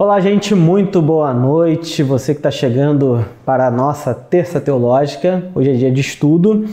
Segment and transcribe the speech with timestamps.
[0.00, 2.04] Olá, gente, muito boa noite.
[2.04, 5.42] Você que está chegando para a nossa terça teológica.
[5.56, 6.66] Hoje é dia de estudo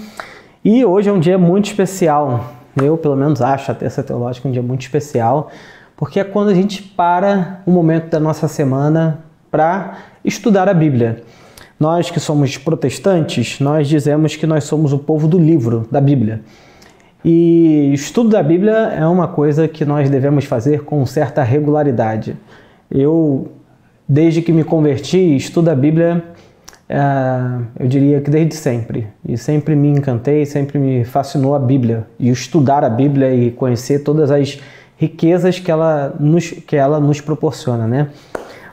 [0.63, 2.54] e hoje é um dia muito especial.
[2.80, 5.50] Eu, pelo menos, acho a terça teológica um dia muito especial,
[5.98, 11.23] porque é quando a gente para um momento da nossa semana para estudar a Bíblia.
[11.80, 16.42] Nós que somos protestantes, nós dizemos que nós somos o povo do livro, da Bíblia.
[17.23, 22.38] E estudo da Bíblia é uma coisa que nós devemos fazer com certa regularidade.
[22.89, 23.52] Eu,
[24.07, 26.23] desde que me converti, estudo a Bíblia,
[26.88, 29.07] é, eu diria que desde sempre.
[29.27, 32.05] E sempre me encantei, sempre me fascinou a Bíblia.
[32.20, 34.59] E estudar a Bíblia e conhecer todas as
[34.98, 38.09] riquezas que ela nos, que ela nos proporciona, né?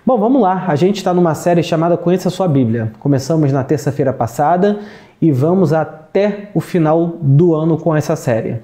[0.04, 0.64] Bom, vamos lá.
[0.66, 2.92] A gente está numa série chamada Conheça a Sua Bíblia.
[2.98, 4.80] Começamos na terça-feira passada
[5.20, 8.60] e vamos até o final do ano com essa série.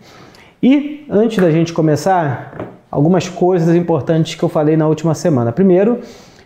[0.61, 5.52] E antes da gente começar, algumas coisas importantes que eu falei na última semana.
[5.52, 6.01] Primeiro,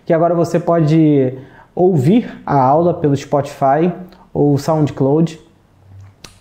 [0.05, 1.35] que agora você pode
[1.75, 3.93] ouvir a aula pelo Spotify
[4.33, 5.41] ou SoundCloud.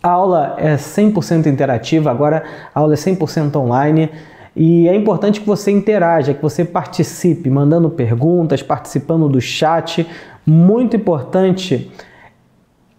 [0.02, 2.44] A aula é 100% interativa, agora
[2.74, 4.10] a aula é 100% online.
[4.56, 10.06] E é importante que você interaja, que você participe, mandando perguntas, participando do chat.
[10.46, 11.92] Muito importante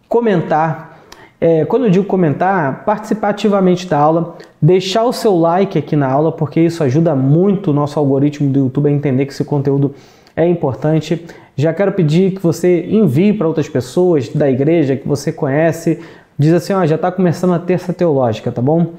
[0.09, 0.93] comentar
[1.45, 6.09] é, quando eu digo comentar, participar ativamente da aula, deixar o seu like aqui na
[6.09, 9.93] aula, porque isso ajuda muito o nosso algoritmo do YouTube a entender que esse conteúdo
[10.37, 11.27] é importante.
[11.57, 15.99] Já quero pedir que você envie para outras pessoas da igreja que você conhece,
[16.39, 18.93] diz assim, ó, já está começando a terça teológica, tá bom?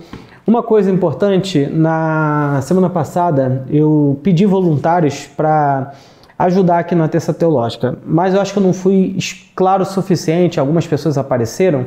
[0.45, 5.94] Uma coisa importante, na semana passada eu pedi voluntários para
[6.38, 9.17] ajudar aqui na terça teológica, mas eu acho que eu não fui
[9.56, 11.86] claro o suficiente, algumas pessoas apareceram,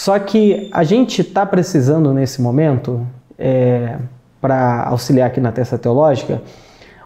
[0.00, 3.06] só que a gente está precisando nesse momento,
[3.38, 3.98] é,
[4.40, 6.40] para auxiliar aqui na testa teológica,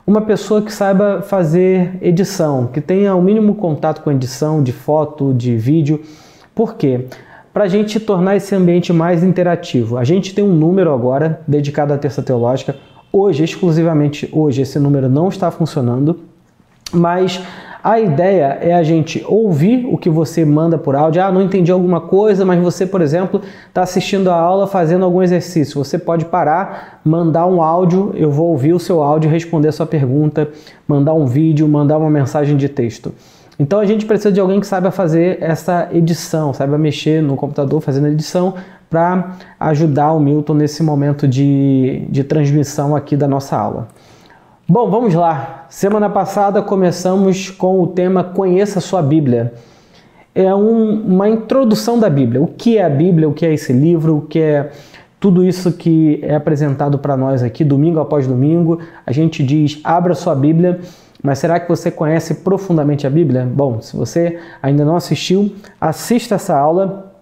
[0.06, 5.34] uma pessoa que saiba fazer edição, que tenha o mínimo contato com edição de foto,
[5.34, 6.02] de vídeo.
[6.54, 7.06] Por quê?
[7.52, 9.98] Para a gente tornar esse ambiente mais interativo.
[9.98, 12.76] A gente tem um número agora dedicado à terça teológica.
[13.12, 16.20] Hoje, exclusivamente hoje, esse número não está funcionando,
[16.92, 17.42] mas
[17.84, 21.22] a ideia é a gente ouvir o que você manda por áudio.
[21.22, 25.22] Ah, não entendi alguma coisa, mas você, por exemplo, está assistindo a aula fazendo algum
[25.22, 25.84] exercício.
[25.84, 29.84] Você pode parar, mandar um áudio, eu vou ouvir o seu áudio, responder a sua
[29.84, 30.48] pergunta,
[30.88, 33.12] mandar um vídeo, mandar uma mensagem de texto.
[33.58, 37.82] Então a gente precisa de alguém que saiba fazer essa edição, saiba mexer no computador
[37.82, 38.54] fazendo edição
[38.88, 43.88] para ajudar o Milton nesse momento de, de transmissão aqui da nossa aula.
[44.66, 45.66] Bom, vamos lá.
[45.68, 49.52] Semana passada começamos com o tema Conheça Sua Bíblia.
[50.34, 52.40] É um, uma introdução da Bíblia.
[52.40, 53.28] O que é a Bíblia?
[53.28, 54.16] O que é esse livro?
[54.16, 54.70] O que é
[55.20, 58.80] tudo isso que é apresentado para nós aqui, domingo após domingo?
[59.04, 60.80] A gente diz: abra sua Bíblia.
[61.22, 63.44] Mas será que você conhece profundamente a Bíblia?
[63.44, 67.12] Bom, se você ainda não assistiu, assista essa aula.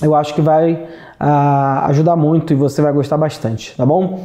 [0.00, 0.86] Eu acho que vai
[1.20, 4.24] ah, ajudar muito e você vai gostar bastante, tá bom?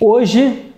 [0.00, 0.71] Hoje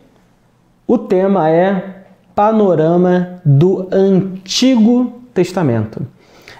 [0.86, 2.02] o tema é
[2.34, 6.06] Panorama do Antigo Testamento.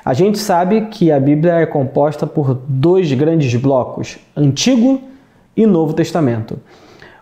[0.04, 5.00] A gente sabe que a Bíblia é composta por dois grandes blocos, Antigo
[5.56, 6.58] e Novo Testamento.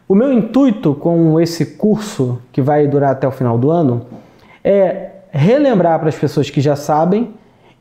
[0.09, 4.07] O meu intuito com esse curso, que vai durar até o final do ano,
[4.63, 7.31] é relembrar para as pessoas que já sabem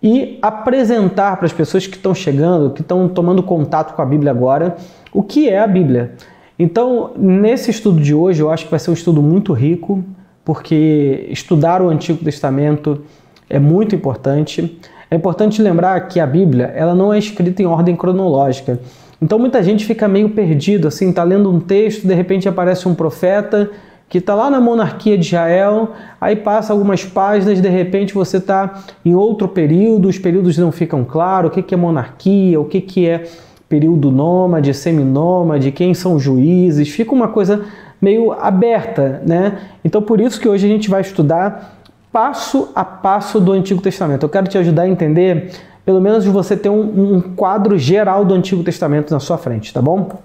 [0.02, 4.32] e apresentar para as pessoas que estão chegando, que estão tomando contato com a Bíblia
[4.32, 4.78] agora,
[5.14, 6.16] o que é a Bíblia.
[6.62, 10.04] Então, nesse estudo de hoje, eu acho que vai ser um estudo muito rico,
[10.46, 13.02] porque estudar o Antigo Testamento
[13.50, 14.80] é muito importante.
[15.10, 18.80] É importante lembrar que a Bíblia ela não é escrita em ordem cronológica.
[19.20, 22.94] Então muita gente fica meio perdido, assim, está lendo um texto, de repente aparece um
[22.94, 23.72] profeta
[24.08, 28.84] que está lá na monarquia de Israel, aí passa algumas páginas, de repente você está
[29.04, 32.82] em outro período, os períodos não ficam claros, o que, que é monarquia, o que,
[32.82, 33.24] que é
[33.72, 37.64] período nômade, seminômade, quem são juízes, fica uma coisa
[38.02, 39.60] meio aberta, né?
[39.82, 41.80] Então por isso que hoje a gente vai estudar
[42.12, 44.24] passo a passo do Antigo Testamento.
[44.24, 45.52] Eu quero te ajudar a entender,
[45.86, 49.82] pelo menos você ter um, um quadro geral do Antigo Testamento na sua frente, tá
[49.82, 50.20] bom?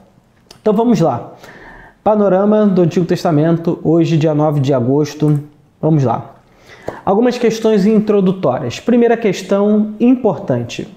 [0.60, 1.34] Então vamos lá.
[2.02, 5.38] Panorama do Antigo Testamento, hoje, dia 9 de agosto.
[5.81, 6.34] Vamos lá.
[7.04, 8.81] Algumas questões introdutórias.
[8.81, 10.88] Primeira questão importante.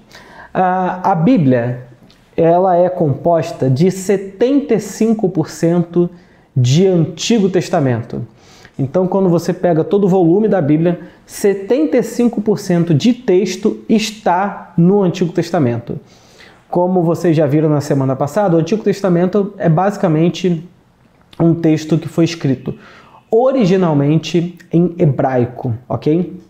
[0.52, 1.89] a Bíblia
[2.40, 6.08] ela é composta de 75%
[6.56, 8.26] de Antigo Testamento.
[8.78, 15.32] Então, quando você pega todo o volume da Bíblia, 75% de texto está no Antigo
[15.32, 16.00] Testamento.
[16.70, 20.66] Como vocês já viram na semana passada, o Antigo Testamento é basicamente
[21.38, 22.74] um texto que foi escrito
[23.30, 26.40] originalmente em hebraico, ok?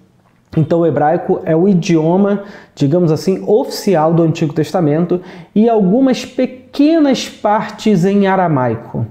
[0.56, 2.43] Então, o hebraico é o idioma,
[2.75, 5.20] digamos assim, oficial do Antigo Testamento
[5.55, 9.06] e algumas pequenas partes em aramaico.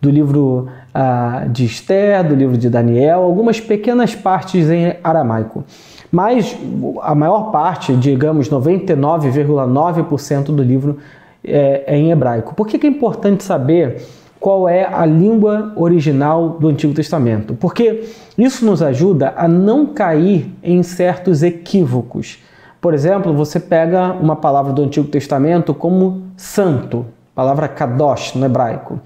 [0.00, 5.64] Do livro uh, de Esther, do livro de Daniel, algumas pequenas partes em aramaico.
[6.10, 6.56] Mas
[7.02, 10.98] a maior parte, digamos 99,9% do livro,
[11.46, 12.54] é, é, em hebraico.
[12.54, 14.02] Por que, que é importante saber
[14.44, 18.04] qual é a língua original do Antigo Testamento, porque
[18.36, 22.42] isso nos ajuda a não cair em certos equívocos.
[22.78, 29.00] Por exemplo, você pega uma palavra do Antigo Testamento como santo, palavra kadosh no hebraico.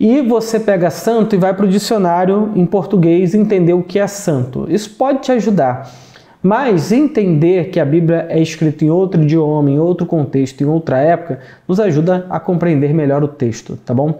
[0.00, 4.08] E você pega santo e vai para o dicionário em português entender o que é
[4.08, 4.66] santo.
[4.68, 5.88] Isso pode te ajudar.
[6.42, 10.98] Mas entender que a Bíblia é escrita em outro idioma, em outro contexto, em outra
[10.98, 11.38] época,
[11.68, 14.18] nos ajuda a compreender melhor o texto, tá bom?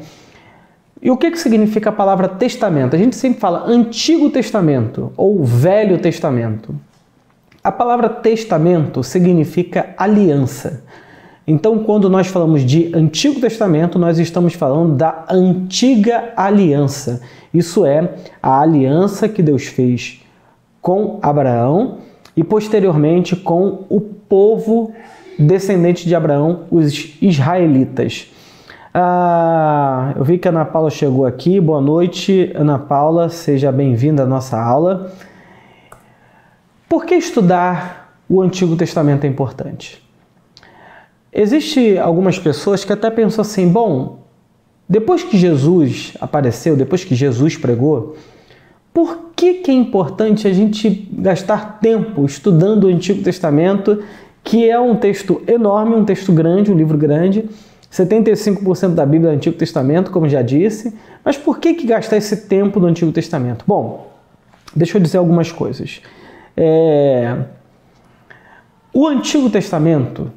[1.01, 2.97] E o que, que significa a palavra testamento?
[2.97, 6.75] A gente sempre fala Antigo Testamento ou Velho Testamento.
[7.63, 10.83] A palavra testamento significa aliança.
[11.47, 17.23] Então, quando nós falamos de Antigo Testamento, nós estamos falando da antiga aliança.
[17.55, 20.21] Isso é a aliança que Deus fez
[20.81, 21.99] com Abraão
[22.37, 24.93] e posteriormente com o povo
[25.39, 28.31] descendente de Abraão, os israelitas.
[29.01, 31.61] Ah, eu vi que a Ana Paula chegou aqui.
[31.61, 33.29] Boa noite, Ana Paula.
[33.29, 35.13] Seja bem-vinda à nossa aula.
[36.89, 40.03] Por que estudar o Antigo Testamento é importante?
[41.33, 44.25] Existe algumas pessoas que até pensam assim: bom,
[44.89, 48.17] depois que Jesus apareceu, depois que Jesus pregou,
[48.93, 54.03] por que, que é importante a gente gastar tempo estudando o Antigo Testamento,
[54.43, 57.49] que é um texto enorme, um texto grande, um livro grande?
[57.93, 60.95] 75% da Bíblia é Antigo Testamento, como já disse.
[61.25, 63.65] Mas por que, que gastar esse tempo no Antigo Testamento?
[63.67, 64.13] Bom,
[64.75, 66.03] deixa eu dizer algumas coisas.
[66.57, 67.37] É...
[68.93, 70.31] O Antigo Testamento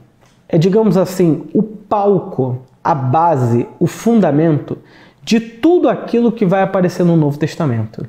[0.51, 4.77] é, digamos assim, o palco, a base, o fundamento
[5.23, 8.05] de tudo aquilo que vai aparecer no Novo Testamento.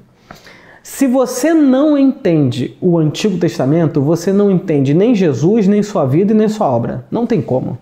[0.83, 6.33] Se você não entende o Antigo Testamento, você não entende nem Jesus, nem sua vida
[6.33, 7.05] e nem sua obra.
[7.09, 7.79] Não tem como.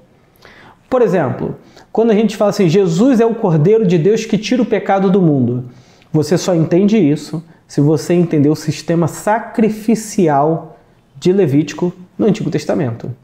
[0.90, 1.54] Por exemplo,
[1.92, 5.08] quando a gente fala assim, Jesus é o Cordeiro de Deus que tira o pecado
[5.08, 5.66] do mundo,
[6.12, 10.76] você só entende isso se você entender o sistema sacrificial
[11.16, 13.14] de Levítico no Antigo Testamento.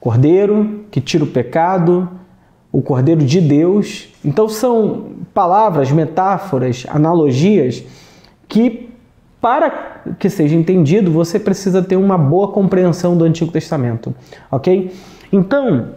[0.00, 2.08] Cordeiro que tira o pecado,
[2.72, 4.08] o Cordeiro de Deus.
[4.24, 7.84] Então são palavras, metáforas, analogias
[8.48, 8.88] que
[9.40, 14.14] para que seja entendido, você precisa ter uma boa compreensão do Antigo Testamento,
[14.50, 14.90] OK?
[15.30, 15.90] Então,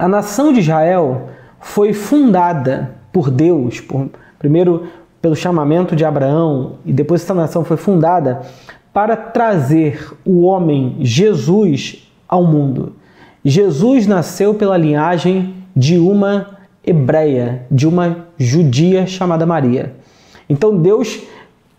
[0.00, 1.28] a nação de Israel
[1.60, 4.08] foi fundada por Deus, por,
[4.38, 4.86] primeiro
[5.20, 8.40] pelo chamamento de Abraão, e depois essa nação foi fundada
[8.94, 12.94] para trazer o homem Jesus ao mundo.
[13.44, 19.94] Jesus nasceu pela linhagem de uma hebreia, de uma judia chamada Maria.
[20.48, 21.20] Então Deus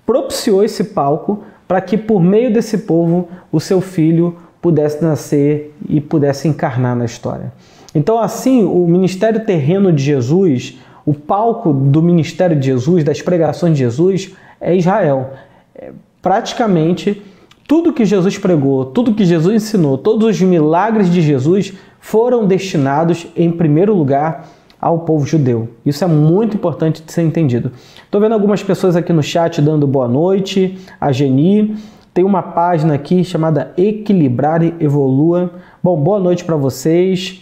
[0.05, 5.99] propiciou esse palco para que por meio desse povo o seu filho pudesse nascer e
[5.99, 7.51] pudesse encarnar na história.
[7.93, 13.73] Então, assim, o ministério terreno de Jesus, o palco do ministério de Jesus, das pregações
[13.73, 15.31] de Jesus, é Israel.
[15.75, 15.91] É,
[16.21, 17.21] praticamente
[17.67, 23.27] tudo que Jesus pregou, tudo que Jesus ensinou, todos os milagres de Jesus foram destinados,
[23.35, 24.47] em primeiro lugar,
[24.79, 25.69] ao povo judeu.
[25.85, 27.71] Isso é muito importante de ser entendido.
[28.03, 30.79] Estou vendo algumas pessoas aqui no chat dando boa noite.
[30.99, 31.75] A Geni.
[32.13, 35.53] Tem uma página aqui chamada Equilibrar e Evolua.
[35.81, 37.41] Bom, boa noite para vocês.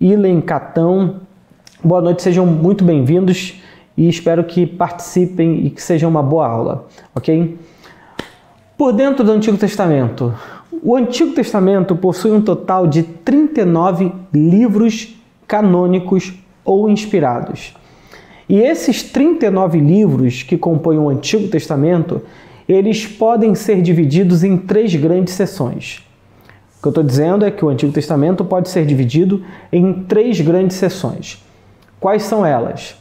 [0.00, 1.16] Ilen Catão.
[1.82, 3.60] Boa noite, sejam muito bem-vindos
[3.96, 7.58] e espero que participem e que seja uma boa aula, ok?
[8.76, 10.32] Por dentro do Antigo Testamento,
[10.84, 15.16] o Antigo Testamento possui um total de 39 livros
[15.48, 16.32] canônicos
[16.64, 17.74] ou inspirados.
[18.48, 22.22] E esses 39 livros que compõem o Antigo Testamento,
[22.68, 26.07] eles podem ser divididos em três grandes seções.
[26.78, 30.40] O que eu estou dizendo é que o Antigo Testamento pode ser dividido em três
[30.40, 31.44] grandes seções.
[31.98, 32.94] Quais são elas?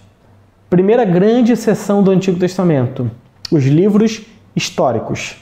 [0.67, 3.09] Primeira grande seção do Antigo Testamento,
[3.51, 5.37] os livros históricos,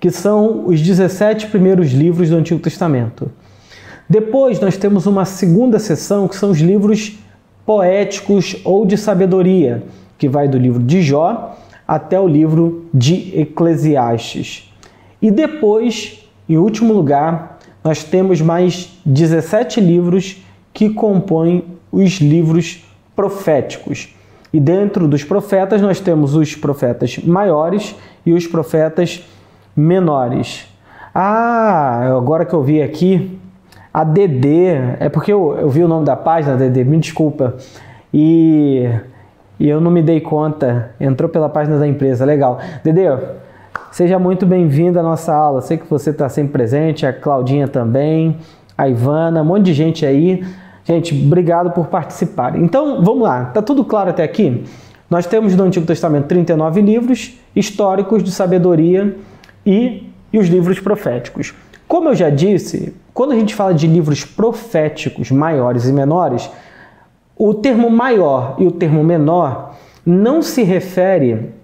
[0.00, 3.30] que são os 17 primeiros livros do Antigo Testamento.
[4.10, 7.20] Depois nós temos uma segunda seção que são os livros
[7.64, 9.84] poéticos ou de sabedoria,
[10.18, 14.72] que vai do livro de Jó até o livro de Eclesiastes.
[15.22, 22.84] E depois em último lugar, nós temos mais 17 livros que compõem os livros
[23.14, 24.14] proféticos.
[24.52, 29.24] E dentro dos profetas nós temos os profetas maiores e os profetas
[29.76, 30.66] menores.
[31.14, 33.38] Ah, agora que eu vi aqui,
[33.92, 34.66] a DD,
[35.00, 37.54] é porque eu, eu vi o nome da página, DD, me desculpa.
[38.12, 38.86] E,
[39.58, 42.58] e eu não me dei conta, entrou pela página da empresa, legal.
[42.84, 43.00] DD,
[43.96, 45.62] seja muito bem-vindo à nossa aula.
[45.62, 48.36] Sei que você está sempre presente, a Claudinha também,
[48.76, 50.44] a Ivana, um monte de gente aí.
[50.84, 52.60] Gente, obrigado por participar.
[52.60, 53.46] Então, vamos lá.
[53.46, 54.64] Tá tudo claro até aqui?
[55.08, 59.16] Nós temos no Antigo Testamento 39 livros históricos de sabedoria
[59.64, 61.54] e, e os livros proféticos.
[61.88, 66.50] Como eu já disse, quando a gente fala de livros proféticos maiores e menores,
[67.34, 69.74] o termo maior e o termo menor
[70.04, 71.54] não se refere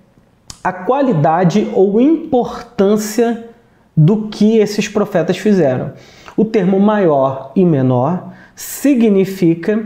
[0.63, 3.49] à qualidade ou importância
[3.97, 5.93] do que esses profetas fizeram.
[6.37, 9.85] O termo maior e menor significa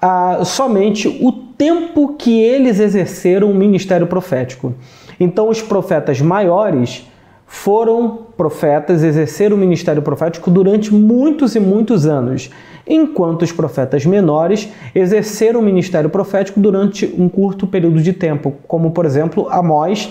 [0.00, 4.74] ah, somente o tempo que eles exerceram o ministério profético.
[5.20, 7.06] Então, os profetas maiores
[7.46, 12.50] foram profetas, exerceram o ministério profético durante muitos e muitos anos,
[12.86, 18.90] enquanto os profetas menores exerceram o ministério profético durante um curto período de tempo, como
[18.90, 20.10] por exemplo Amós,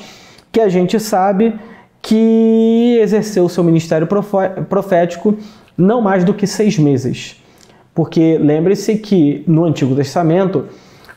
[0.51, 1.53] que a gente sabe
[2.01, 4.07] que exerceu seu ministério
[4.69, 5.35] profético
[5.77, 7.41] não mais do que seis meses.
[7.95, 10.65] Porque lembre-se que no Antigo Testamento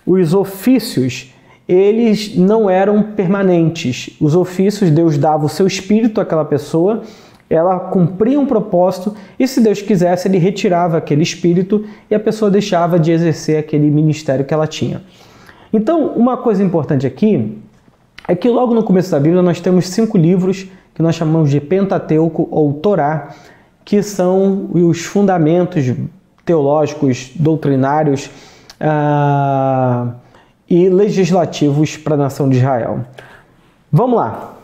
[0.07, 1.35] os ofícios
[1.69, 4.11] eles não eram permanentes.
[4.21, 7.03] Os ofícios, Deus dava o seu espírito àquela pessoa,
[7.49, 12.51] ela cumpria um propósito e, se Deus quisesse, ele retirava aquele espírito e a pessoa
[12.51, 15.03] deixava de exercer aquele ministério que ela tinha.
[15.73, 17.59] Então, uma coisa importante aqui
[18.27, 21.61] é que logo no começo da Bíblia nós temos cinco livros que nós chamamos de
[21.61, 23.35] Pentateuco ou Torá,
[23.85, 25.85] que são os fundamentos
[26.45, 28.31] teológicos, doutrinários
[28.81, 30.15] ah,
[30.69, 33.01] e legislativos para a nação de Israel.
[33.91, 34.55] Vamos lá.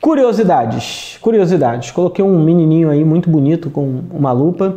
[0.00, 1.18] Curiosidades.
[1.20, 1.90] Curiosidades.
[1.90, 4.76] Coloquei um menininho aí muito bonito com uma lupa.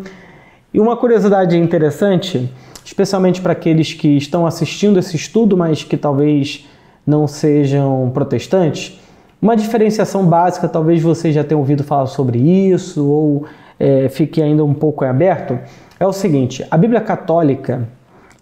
[0.73, 2.51] E uma curiosidade interessante,
[2.83, 6.67] especialmente para aqueles que estão assistindo esse estudo, mas que talvez
[7.05, 8.99] não sejam protestantes,
[9.41, 13.45] uma diferenciação básica, talvez você já tenha ouvido falar sobre isso ou
[13.79, 15.59] é, fique ainda um pouco aberto
[15.99, 17.87] é o seguinte: a Bíblia Católica,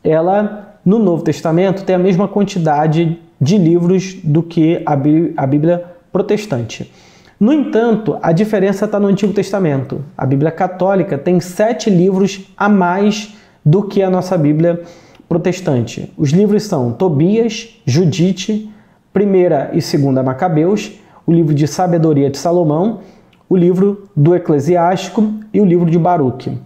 [0.03, 6.91] ela no Novo Testamento tem a mesma quantidade de livros do que a Bíblia Protestante.
[7.39, 10.03] No entanto, a diferença está no Antigo Testamento.
[10.17, 13.33] A Bíblia Católica tem sete livros a mais
[13.65, 14.81] do que a nossa Bíblia
[15.27, 16.11] Protestante.
[16.17, 18.69] Os livros são Tobias, Judite,
[19.11, 20.93] Primeira e Segunda Macabeus,
[21.25, 22.99] o livro de Sabedoria de Salomão,
[23.49, 26.57] o livro do Eclesiástico e o livro de Baruque.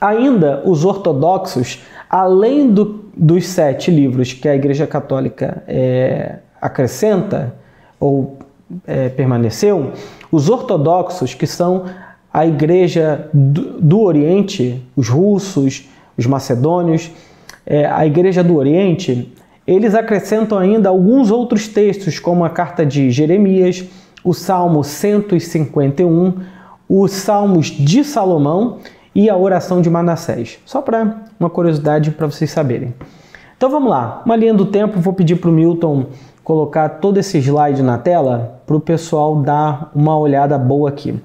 [0.00, 7.54] Ainda os ortodoxos, além do, dos sete livros que a Igreja Católica é, acrescenta
[8.00, 8.38] ou
[8.86, 9.92] é, permaneceu,
[10.30, 11.86] os ortodoxos, que são
[12.32, 17.10] a Igreja do, do Oriente, os russos, os macedônios,
[17.66, 19.32] é, a Igreja do Oriente,
[19.66, 23.84] eles acrescentam ainda alguns outros textos, como a carta de Jeremias,
[24.24, 26.34] o Salmo 151,
[26.88, 28.78] os Salmos de Salomão
[29.14, 30.58] e a oração de Manassés.
[30.64, 32.94] Só para uma curiosidade para vocês saberem.
[33.56, 36.06] Então vamos lá, uma linha do tempo, vou pedir para o Milton
[36.44, 41.20] colocar todo esse slide na tela para o pessoal dar uma olhada boa aqui.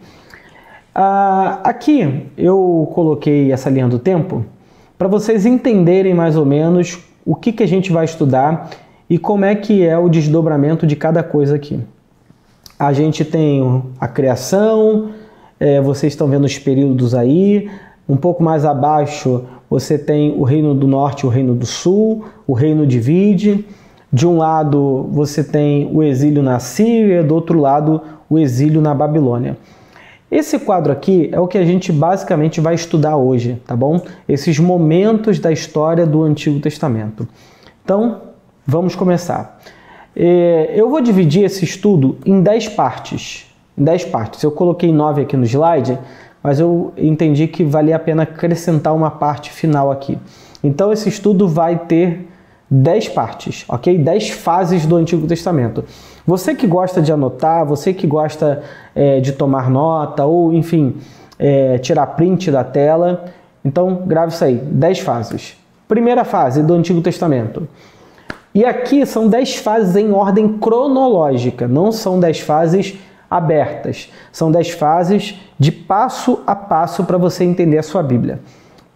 [0.95, 4.43] Ah, aqui eu coloquei essa linha do tempo
[4.97, 8.69] para vocês entenderem mais ou menos o que, que a gente vai estudar
[9.09, 11.79] e como é que é o desdobramento de cada coisa aqui.
[12.77, 15.11] A gente tem a criação,
[15.63, 17.69] é, vocês estão vendo os períodos aí.
[18.07, 22.25] Um pouco mais abaixo você tem o Reino do Norte e o Reino do Sul,
[22.45, 23.65] o Reino divide.
[24.11, 28.93] De um lado você tem o exílio na Síria, do outro lado o exílio na
[28.93, 29.57] Babilônia.
[30.29, 34.01] Esse quadro aqui é o que a gente basicamente vai estudar hoje, tá bom?
[34.27, 37.25] Esses momentos da história do Antigo Testamento.
[37.85, 38.21] Então,
[38.67, 39.61] vamos começar.
[40.13, 44.43] É, eu vou dividir esse estudo em 10 partes, 10 partes.
[44.43, 45.97] Eu coloquei 9 aqui no slide,
[46.41, 50.17] mas eu entendi que valia a pena acrescentar uma parte final aqui.
[50.63, 52.27] Então esse estudo vai ter
[52.69, 53.97] 10 partes, ok?
[53.97, 55.83] 10 fases do Antigo Testamento.
[56.25, 58.63] Você que gosta de anotar, você que gosta
[58.95, 60.95] é, de tomar nota ou, enfim,
[61.37, 63.25] é, tirar print da tela,
[63.63, 65.57] então grave isso aí, 10 fases.
[65.87, 67.67] Primeira fase do Antigo Testamento.
[68.55, 72.97] E aqui são 10 fases em ordem cronológica, não são 10 fases
[73.33, 74.11] abertas.
[74.31, 78.39] São dez fases de passo a passo para você entender a sua Bíblia.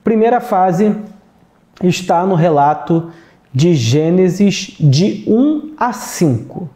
[0.03, 0.95] Primeira fase
[1.83, 3.09] está no relato
[3.51, 6.69] de Gênesis de 1 a 5.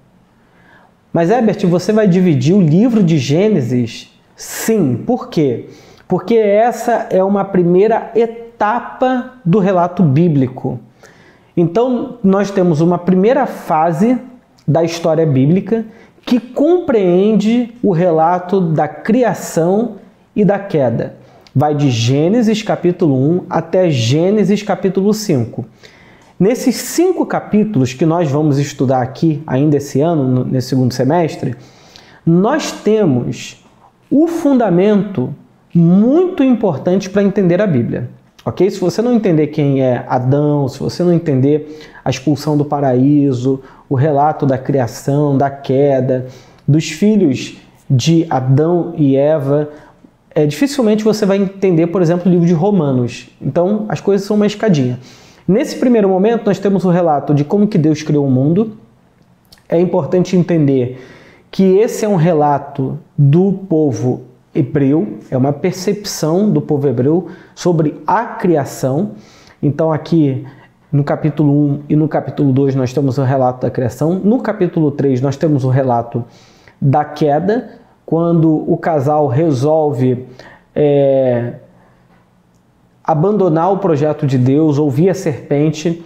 [1.13, 4.11] Mas, Herbert, você vai dividir o livro de Gênesis?
[4.35, 5.03] Sim.
[5.05, 5.69] Por quê?
[6.07, 10.79] Porque essa é uma primeira etapa do relato bíblico.
[11.55, 14.17] Então, nós temos uma primeira fase
[14.67, 15.85] da história bíblica
[16.25, 19.97] que compreende o relato da criação
[20.35, 21.15] e da queda.
[21.53, 25.65] Vai de Gênesis capítulo 1 até Gênesis capítulo 5.
[26.39, 31.55] Nesses cinco capítulos que nós vamos estudar aqui ainda esse ano, nesse segundo semestre,
[32.25, 33.63] nós temos
[34.09, 35.33] o fundamento
[35.73, 38.09] muito importante para entender a Bíblia.
[38.43, 38.69] Ok?
[38.69, 43.61] Se você não entender quem é Adão, se você não entender a expulsão do paraíso,
[43.89, 46.27] o relato da criação, da queda,
[46.67, 47.57] dos filhos
[47.89, 49.69] de Adão e Eva,
[50.33, 53.29] é, dificilmente você vai entender, por exemplo, o livro de Romanos.
[53.41, 54.97] Então, as coisas são uma escadinha.
[55.47, 58.77] Nesse primeiro momento, nós temos o relato de como que Deus criou o mundo.
[59.67, 61.03] É importante entender
[61.49, 64.21] que esse é um relato do povo
[64.55, 69.11] hebreu, é uma percepção do povo hebreu sobre a criação.
[69.61, 70.45] Então, aqui
[70.91, 74.15] no capítulo 1 e no capítulo 2 nós temos o relato da criação.
[74.15, 76.25] No capítulo 3 nós temos o relato
[76.81, 80.27] da queda, quando o casal resolve
[80.75, 81.53] é,
[83.03, 86.03] abandonar o projeto de Deus, ouvir a serpente.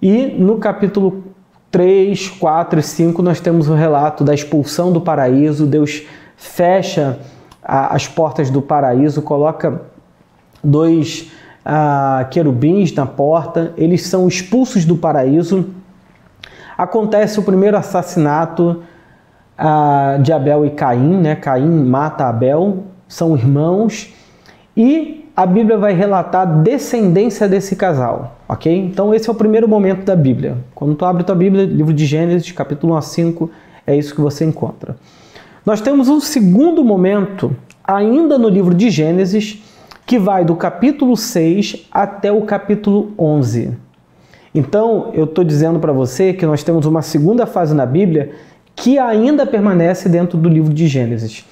[0.00, 1.24] E no capítulo
[1.70, 5.66] 3, 4 e 5 nós temos o relato da expulsão do paraíso.
[5.66, 7.18] Deus fecha
[7.62, 9.82] a, as portas do paraíso, coloca
[10.62, 11.30] dois
[11.64, 15.70] a, querubins na porta, eles são expulsos do paraíso.
[16.76, 18.82] Acontece o primeiro assassinato
[19.56, 21.36] a, de Abel e Caim, né?
[21.36, 24.12] Caim mata Abel, são irmãos,
[24.76, 28.72] e a Bíblia vai relatar a descendência desse casal, ok?
[28.72, 30.58] Então esse é o primeiro momento da Bíblia.
[30.74, 33.50] Quando tu abre tua Bíblia, livro de Gênesis, capítulo 1 a 5,
[33.86, 34.96] é isso que você encontra.
[35.64, 39.62] Nós temos um segundo momento, ainda no livro de Gênesis,
[40.06, 43.72] que vai do capítulo 6 até o capítulo 11.
[44.54, 48.32] Então, eu estou dizendo para você que nós temos uma segunda fase na Bíblia
[48.76, 51.44] que ainda permanece dentro do livro de Gênesis.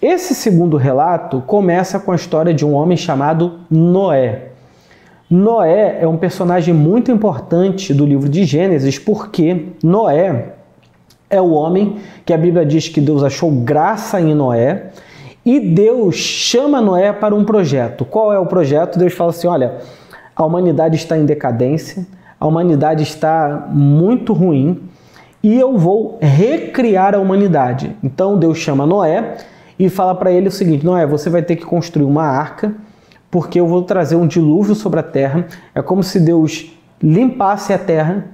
[0.00, 4.48] Esse segundo relato começa com a história de um homem chamado Noé.
[5.30, 10.54] Noé é um personagem muito importante do livro de Gênesis porque Noé
[11.28, 14.90] é o homem que a Bíblia diz que Deus achou graça em Noé
[15.44, 18.04] e Deus chama Noé para um projeto.
[18.04, 18.98] Qual é o projeto?
[18.98, 19.78] Deus fala assim: olha,
[20.34, 22.06] a humanidade está em decadência,
[22.38, 24.80] a humanidade está muito ruim
[25.42, 27.96] e eu vou recriar a humanidade.
[28.02, 29.36] Então Deus chama Noé
[29.78, 32.74] e fala para ele o seguinte: Noé, você vai ter que construir uma arca,
[33.30, 35.46] porque eu vou trazer um dilúvio sobre a terra.
[35.74, 36.72] É como se Deus
[37.02, 38.26] limpasse a terra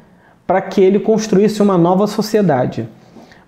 [0.47, 2.89] para que ele construísse uma nova sociedade.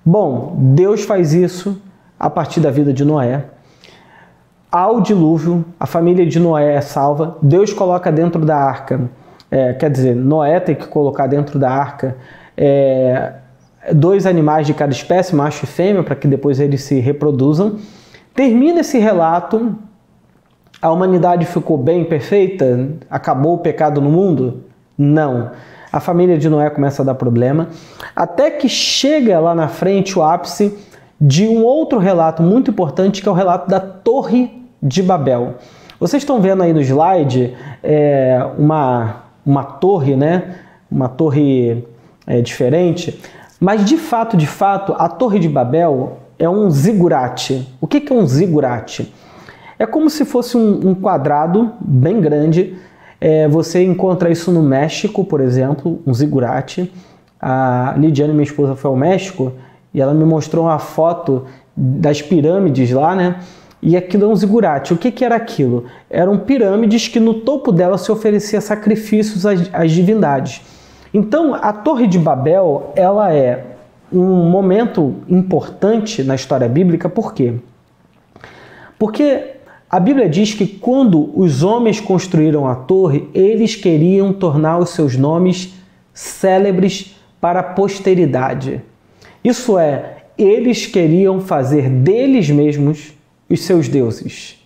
[0.05, 1.81] Bom, Deus faz isso
[2.19, 3.45] a partir da vida de Noé.
[4.71, 7.39] Ao dilúvio, a família de Noé é salva.
[7.41, 9.09] Deus coloca dentro da arca,
[9.51, 12.17] é, quer dizer, Noé tem que colocar dentro da arca
[12.57, 13.33] é,
[13.93, 17.77] dois animais de cada espécie, macho e fêmea, para que depois eles se reproduzam.
[18.35, 19.77] Termina esse relato,
[20.81, 22.91] a humanidade ficou bem perfeita?
[23.09, 24.65] Acabou o pecado no mundo?
[24.97, 25.51] Não.
[25.93, 27.69] A família de Noé começa a dar problema,
[28.15, 30.77] até que chega lá na frente o ápice
[31.21, 35.55] de um outro relato muito importante, que é o relato da Torre de Babel.
[35.99, 40.57] Vocês estão vendo aí no slide é, uma, uma torre, né?
[40.91, 41.85] Uma torre
[42.27, 43.19] é, diferente.
[43.59, 47.67] Mas de fato, de fato, a Torre de Babel é um zigurate.
[47.81, 49.13] O que é um zigurate?
[49.79, 52.77] É como se fosse um, um quadrado bem grande.
[53.19, 56.93] É, você encontra isso no México, por exemplo, um zigurate.
[57.41, 59.53] A Lidiane, minha esposa, foi ao México
[59.97, 63.41] e ela me mostrou uma foto das pirâmides lá, né?
[63.81, 64.93] E aquilo é um zigurate.
[64.93, 65.87] O que, que era aquilo?
[66.11, 70.61] Eram pirâmides que no topo dela se oferecia sacrifícios às, às divindades.
[71.15, 73.65] Então, a Torre de Babel, ela é
[74.13, 77.55] um momento importante na história bíblica, por quê?
[78.99, 79.55] Porque
[79.89, 85.17] a Bíblia diz que quando os homens construíram a torre, eles queriam tornar os seus
[85.17, 85.75] nomes
[86.13, 88.83] célebres para a posteridade.
[89.47, 93.13] Isso é, eles queriam fazer deles mesmos
[93.49, 94.61] os seus deuses.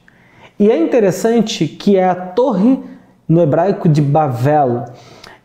[0.59, 2.81] E é interessante que é a torre
[3.29, 4.87] no hebraico de Babel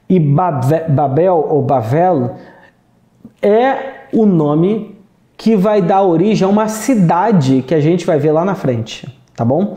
[0.08, 2.36] e Babel ou Bavel
[3.41, 4.95] é o nome
[5.36, 9.06] que vai dar origem a uma cidade que a gente vai ver lá na frente,
[9.36, 9.76] tá bom?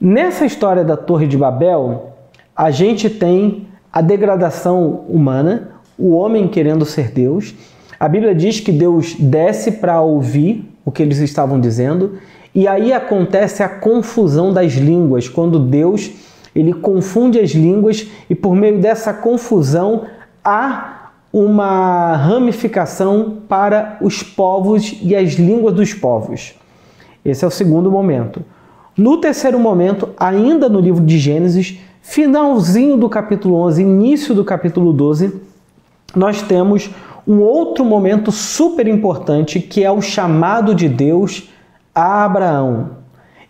[0.00, 2.12] Nessa história da Torre de Babel,
[2.54, 7.52] a gente tem a degradação humana, o homem querendo ser Deus.
[7.98, 12.18] A Bíblia diz que Deus desce para ouvir o que eles estavam dizendo,
[12.54, 16.10] e aí acontece a confusão das línguas, quando Deus
[16.54, 20.04] ele confunde as línguas e por meio dessa confusão
[20.42, 26.54] há uma ramificação para os povos e as línguas dos povos.
[27.22, 28.42] Esse é o segundo momento.
[28.96, 34.94] No terceiro momento, ainda no livro de Gênesis, finalzinho do capítulo 11, início do capítulo
[34.94, 35.38] 12,
[36.14, 36.88] nós temos
[37.26, 41.48] um outro momento super importante que é o chamado de Deus
[41.94, 42.90] a Abraão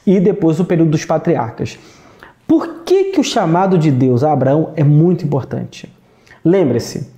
[0.07, 1.79] e depois o período dos patriarcas.
[2.47, 5.93] Por que, que o chamado de Deus a Abraão é muito importante?
[6.45, 7.13] Lembre-se,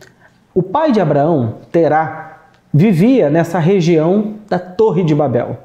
[0.55, 5.59] o pai de Abraão, Terá, vivia nessa região da Torre de Babel.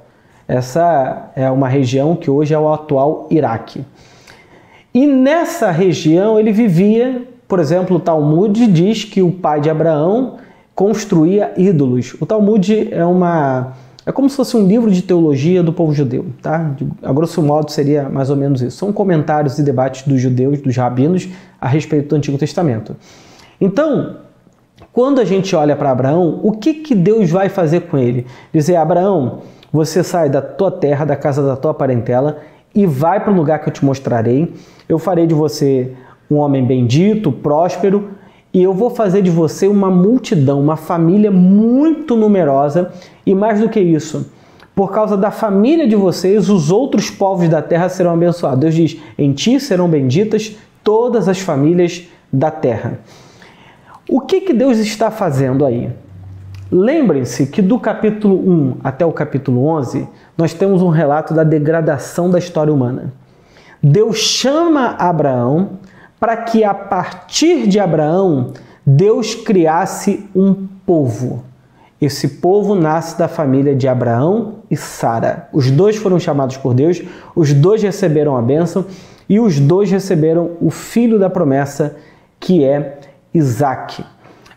[0.47, 3.85] Essa é uma região que hoje é o atual Iraque.
[4.93, 10.37] E nessa região ele vivia, por exemplo, o Talmud diz que o pai de Abraão
[10.75, 12.15] construía ídolos.
[12.19, 13.73] O Talmud é uma
[14.05, 16.75] é como se fosse um livro de teologia do povo judeu, tá?
[17.01, 18.77] A grosso modo seria mais ou menos isso.
[18.77, 22.97] São comentários e debates dos judeus, dos rabinos, a respeito do Antigo Testamento.
[23.61, 24.17] Então,
[24.91, 28.27] quando a gente olha para Abraão, o que, que Deus vai fazer com ele?
[28.53, 29.39] Dizer, Abraão,
[29.71, 32.39] você sai da tua terra, da casa da tua parentela
[32.75, 34.53] e vai para o lugar que eu te mostrarei.
[34.89, 35.93] Eu farei de você
[36.29, 38.09] um homem bendito, próspero,
[38.53, 42.91] e eu vou fazer de você uma multidão, uma família muito numerosa,
[43.25, 44.31] e mais do que isso,
[44.75, 48.59] por causa da família de vocês, os outros povos da terra serão abençoados.
[48.59, 52.99] Deus diz: em ti serão benditas todas as famílias da terra.
[54.09, 55.89] O que, que Deus está fazendo aí?
[56.71, 62.29] Lembrem-se que do capítulo 1 até o capítulo 11, nós temos um relato da degradação
[62.29, 63.13] da história humana.
[63.81, 65.77] Deus chama Abraão
[66.19, 68.53] para que a partir de Abraão
[68.85, 71.43] Deus criasse um povo.
[72.01, 75.47] Esse povo nasce da família de Abraão e Sara.
[75.53, 77.01] Os dois foram chamados por Deus,
[77.33, 78.85] os dois receberam a bênção
[79.29, 81.95] e os dois receberam o filho da promessa,
[82.39, 82.99] que é
[83.33, 84.03] Isaac.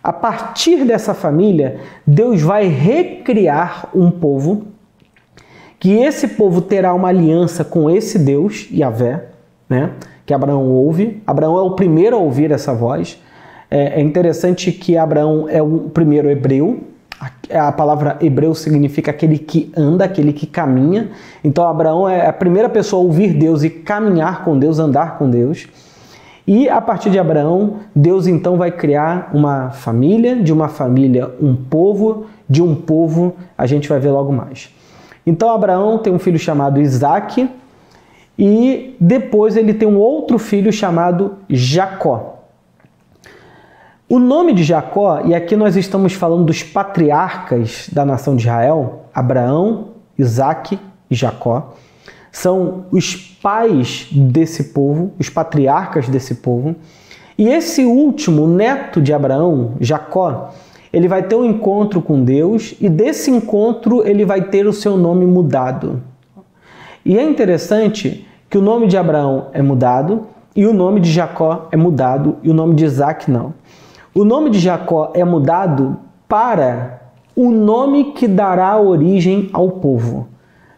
[0.02, 4.66] A partir dessa família, Deus vai recriar um povo,
[5.78, 9.26] que esse povo terá uma aliança com esse Deus, Yahvé,
[9.68, 9.92] né?
[10.26, 11.22] Que Abraão ouve.
[11.24, 13.18] Abraão é o primeiro a ouvir essa voz.
[13.70, 16.80] É, é interessante que Abraão é o primeiro hebreu.
[17.18, 21.10] A, a palavra hebreu significa aquele que anda, aquele que caminha.
[21.44, 25.30] Então Abraão é a primeira pessoa a ouvir Deus e caminhar com Deus, andar com
[25.30, 25.68] Deus.
[26.46, 31.56] E a partir de Abraão, Deus então vai criar uma família, de uma família um
[31.56, 34.72] povo, de um povo a gente vai ver logo mais.
[35.26, 37.48] Então Abraão tem um filho chamado Isaac
[38.38, 42.44] e depois ele tem um outro filho chamado Jacó.
[44.08, 49.06] O nome de Jacó, e aqui nós estamos falando dos patriarcas da nação de Israel,
[49.12, 50.78] Abraão, Isaac
[51.10, 51.74] e Jacó
[52.36, 56.76] são os pais desse povo, os patriarcas desse povo.
[57.38, 60.52] E esse último, neto de Abraão, Jacó,
[60.92, 64.98] ele vai ter um encontro com Deus e desse encontro ele vai ter o seu
[64.98, 66.02] nome mudado.
[67.02, 71.68] E é interessante que o nome de Abraão é mudado e o nome de Jacó
[71.70, 73.52] é mudado e o nome de Isaac não.
[74.14, 77.02] O nome de Jacó é mudado para
[77.34, 80.28] o nome que dará origem ao povo.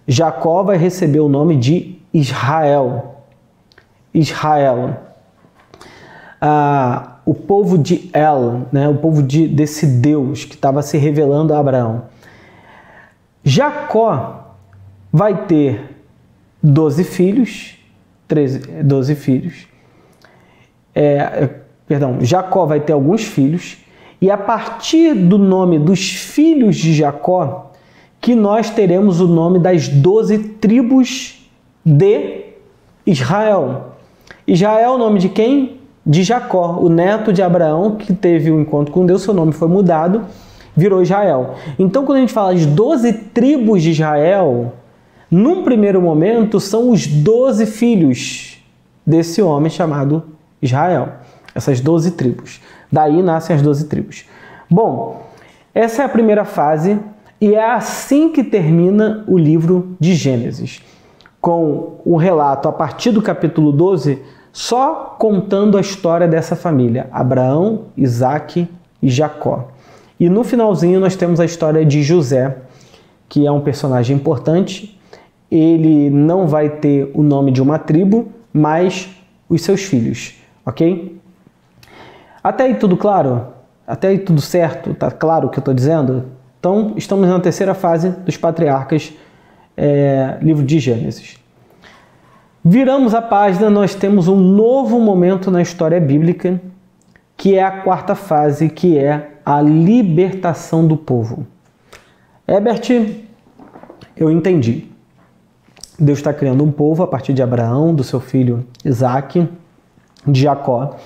[0.06, 3.22] Jacó vai receber o nome de Israel.
[4.12, 4.96] Israel.
[6.40, 8.88] Ah, o povo de El, né?
[8.88, 12.04] o povo de, desse Deus que estava se revelando a Abraão.
[13.44, 14.54] Jacó
[15.12, 15.87] vai ter
[16.62, 17.78] 12 filhos,
[18.26, 19.66] 13, 12 filhos.
[20.94, 21.48] É,
[21.86, 23.78] perdão, Jacó vai ter alguns filhos,
[24.20, 27.72] e a partir do nome dos filhos de Jacó,
[28.20, 31.48] que nós teremos o nome das doze tribos
[31.84, 32.46] de
[33.06, 33.92] Israel.
[34.46, 35.78] Israel é o nome de quem?
[36.04, 39.52] De Jacó, o neto de Abraão, que teve o um encontro com Deus, seu nome
[39.52, 40.24] foi mudado,
[40.76, 41.54] virou Israel.
[41.78, 44.72] Então, quando a gente fala as doze tribos de Israel,
[45.30, 48.62] num primeiro momento são os doze filhos
[49.06, 50.24] desse homem chamado
[50.60, 51.12] Israel.
[51.54, 52.60] Essas doze tribos.
[52.90, 54.24] Daí nascem as doze tribos.
[54.70, 55.22] Bom,
[55.74, 56.98] essa é a primeira fase
[57.40, 60.82] e é assim que termina o livro de Gênesis,
[61.40, 64.20] com o relato a partir do capítulo 12,
[64.52, 68.68] só contando a história dessa família: Abraão, Isaac
[69.00, 69.68] e Jacó.
[70.18, 72.56] E no finalzinho nós temos a história de José,
[73.28, 74.97] que é um personagem importante.
[75.50, 79.08] Ele não vai ter o nome de uma tribo, mas
[79.48, 80.34] os seus filhos,
[80.64, 81.18] ok?
[82.42, 83.46] Até aí tudo claro?
[83.86, 84.94] Até aí tudo certo?
[84.94, 86.26] Tá claro o que eu estou dizendo?
[86.60, 89.12] Então, estamos na terceira fase dos patriarcas,
[89.76, 91.38] é, livro de Gênesis.
[92.64, 96.60] Viramos a página, nós temos um novo momento na história bíblica,
[97.36, 101.46] que é a quarta fase, que é a libertação do povo.
[102.46, 102.82] Herbert,
[104.16, 104.88] eu entendi.
[105.98, 109.48] Deus está criando um povo a partir de Abraão, do seu filho Isaac,
[110.26, 110.96] de Jacó.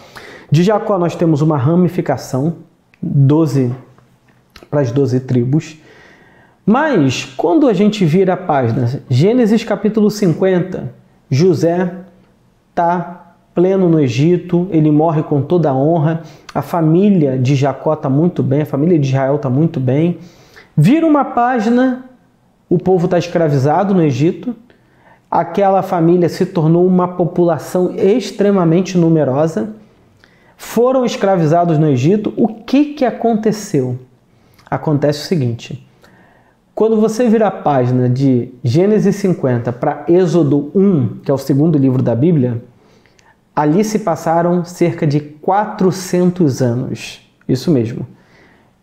[0.51, 2.57] De Jacó nós temos uma ramificação,
[3.01, 3.73] 12
[4.71, 5.79] para as 12 tribos.
[6.65, 10.93] Mas quando a gente vira a página, Gênesis capítulo 50,
[11.31, 11.93] José
[12.71, 16.23] está pleno no Egito, ele morre com toda a honra,
[16.55, 20.19] a família de Jacó está muito bem, a família de Israel está muito bem.
[20.77, 22.05] Vira uma página,
[22.69, 24.55] o povo está escravizado no Egito,
[25.33, 29.75] aquela família se tornou uma população extremamente numerosa,
[30.59, 32.35] foram escravizados no Egito.
[32.37, 33.99] O que, que aconteceu?
[34.71, 35.89] Acontece o seguinte:
[36.75, 41.79] quando você vira a página de Gênesis 50 para Êxodo 1, que é o segundo
[41.79, 42.63] livro da Bíblia,
[43.57, 47.27] ali se passaram cerca de 400 anos.
[47.49, 48.07] Isso mesmo.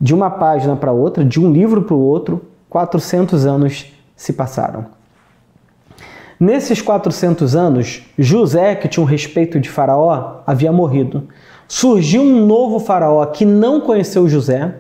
[0.01, 4.98] De uma página para outra, de um livro para o outro, 400 anos se passaram.
[6.39, 11.27] Nesses 400 anos, José, que tinha um respeito de Faraó, havia morrido.
[11.67, 14.73] Surgiu um novo Faraó que não conheceu José,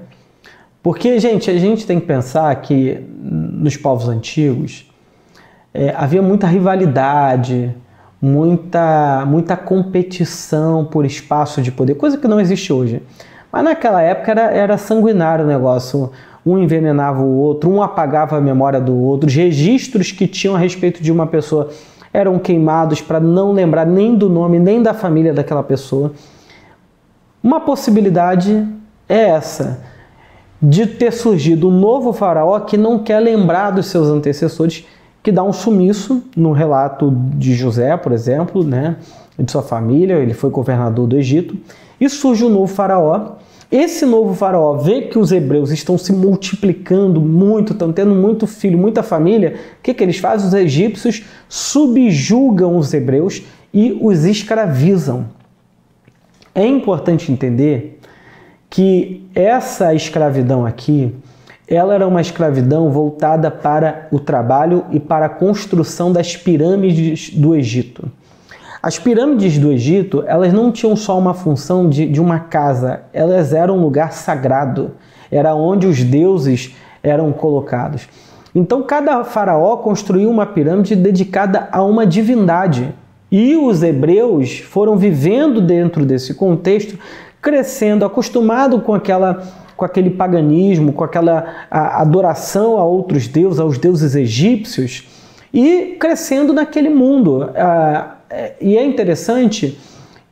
[0.81, 4.89] porque, gente, a gente tem que pensar que nos povos antigos
[5.73, 7.75] é, havia muita rivalidade,
[8.21, 13.03] muita, muita competição por espaço de poder, coisa que não existe hoje.
[13.51, 16.11] Mas naquela época era, era sanguinário o negócio.
[16.49, 19.27] Um envenenava o outro, um apagava a memória do outro.
[19.27, 21.69] Os registros que tinham a respeito de uma pessoa
[22.13, 26.11] eram queimados para não lembrar nem do nome, nem da família daquela pessoa.
[27.43, 28.67] Uma possibilidade
[29.07, 29.79] é essa
[30.61, 34.85] de ter surgido um novo faraó que não quer lembrar dos seus antecessores,
[35.23, 38.97] que dá um sumiço no relato de José, por exemplo, né,
[39.37, 41.57] de sua família, ele foi governador do Egito,
[41.99, 43.35] e surge um novo faraó.
[43.71, 48.79] Esse novo faraó vê que os hebreus estão se multiplicando muito, estão tendo muito filho,
[48.79, 49.55] muita família.
[49.79, 50.47] O que, que eles fazem?
[50.47, 55.27] Os egípcios subjugam os hebreus e os escravizam.
[56.55, 57.99] É importante entender
[58.71, 61.13] que essa escravidão aqui,
[61.67, 67.55] ela era uma escravidão voltada para o trabalho e para a construção das pirâmides do
[67.55, 68.11] Egito.
[68.81, 73.53] As pirâmides do Egito, elas não tinham só uma função de, de uma casa, elas
[73.53, 74.91] eram um lugar sagrado,
[75.29, 78.07] era onde os deuses eram colocados.
[78.55, 82.93] Então cada faraó construiu uma pirâmide dedicada a uma divindade.
[83.31, 86.97] E os hebreus foram vivendo dentro desse contexto,
[87.41, 89.43] crescendo, acostumado com aquela
[89.75, 95.07] com aquele paganismo, com aquela adoração a outros deuses, aos deuses egípcios,
[95.53, 97.49] e crescendo naquele mundo.
[98.29, 99.77] É, e é interessante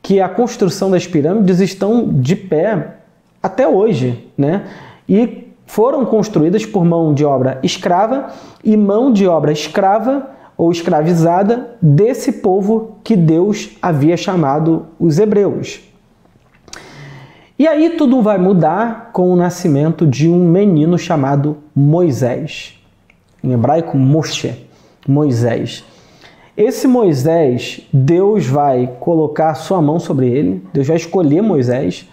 [0.02, 2.98] que a construção das pirâmides estão de pé
[3.42, 4.68] até hoje, né?
[5.08, 8.34] E foram construídas por mão de obra escrava
[8.64, 15.82] e mão de obra escrava ou escravizada desse povo que Deus havia chamado os hebreus.
[17.60, 22.80] E aí tudo vai mudar com o nascimento de um menino chamado Moisés.
[23.44, 24.68] Em hebraico, Moshe,
[25.08, 25.84] Moisés.
[26.58, 32.10] Esse Moisés, Deus vai colocar sua mão sobre ele, Deus vai escolher Moisés,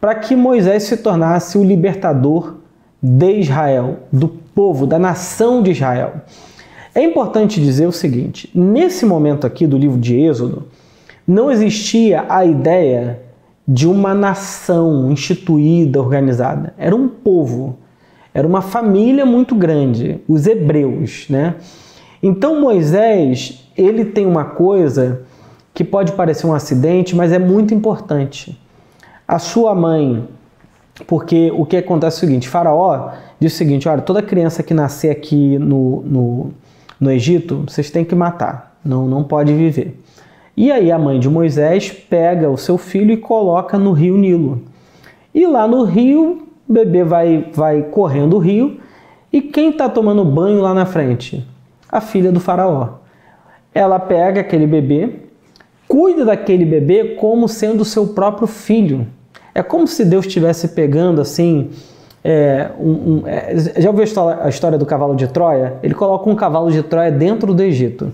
[0.00, 2.58] para que Moisés se tornasse o libertador
[3.02, 6.20] de Israel, do povo, da nação de Israel.
[6.94, 10.66] É importante dizer o seguinte: nesse momento aqui do livro de Êxodo,
[11.26, 13.20] não existia a ideia
[13.66, 16.74] de uma nação instituída, organizada.
[16.78, 17.76] Era um povo,
[18.32, 21.56] era uma família muito grande, os hebreus, né?
[22.22, 25.22] Então Moisés, ele tem uma coisa
[25.72, 28.60] que pode parecer um acidente, mas é muito importante.
[29.26, 30.28] A sua mãe,
[31.06, 34.74] porque o que acontece é o seguinte, Faraó diz o seguinte, olha, toda criança que
[34.74, 36.50] nascer aqui no, no,
[37.00, 39.98] no Egito, vocês têm que matar, não, não pode viver.
[40.56, 44.62] E aí a mãe de Moisés pega o seu filho e coloca no rio Nilo.
[45.32, 48.78] E lá no rio, o bebê vai, vai correndo o rio.
[49.32, 51.46] E quem está tomando banho lá na frente?
[51.90, 53.00] A filha do faraó.
[53.74, 55.10] Ela pega aquele bebê,
[55.86, 59.06] cuida daquele bebê como sendo seu próprio filho.
[59.54, 61.70] É como se Deus estivesse pegando assim.
[62.22, 64.04] É, um, um, é, já ouviu
[64.42, 65.78] a história do cavalo de Troia?
[65.82, 68.12] Ele coloca um cavalo de Troia dentro do Egito.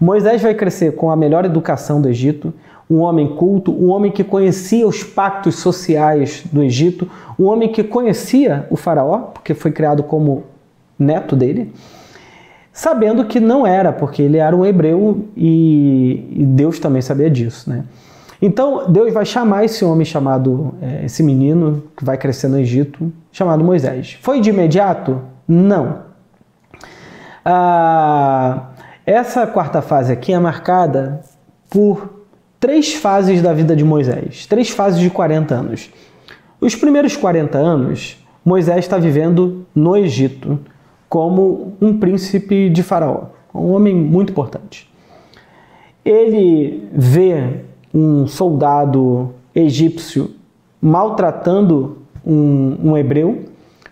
[0.00, 2.52] Moisés vai crescer com a melhor educação do Egito,
[2.88, 7.08] um homem culto, um homem que conhecia os pactos sociais do Egito,
[7.38, 10.44] um homem que conhecia o faraó, porque foi criado como
[10.98, 11.72] neto dele,
[12.78, 17.68] sabendo que não era, porque ele era um hebreu e, e Deus também sabia disso,
[17.68, 17.82] né?
[18.40, 23.12] Então Deus vai chamar esse homem chamado, é, esse menino que vai crescer no Egito,
[23.32, 24.16] chamado Moisés.
[24.22, 25.20] Foi de imediato?
[25.46, 26.02] Não.
[27.44, 28.68] Ah,
[29.04, 31.20] essa quarta fase aqui é marcada
[31.68, 32.26] por
[32.60, 35.90] três fases da vida de Moisés, três fases de 40 anos.
[36.60, 40.60] Os primeiros 40 anos, Moisés está vivendo no Egito
[41.08, 44.90] como um príncipe de Faraó, um homem muito importante.
[46.04, 50.30] Ele vê um soldado egípcio
[50.80, 53.44] maltratando um, um hebreu,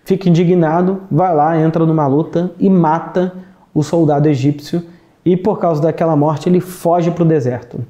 [0.04, 3.34] fica indignado, vai lá, entra numa luta e mata
[3.74, 4.82] o soldado egípcio,
[5.24, 7.80] e por causa daquela morte ele foge para o deserto.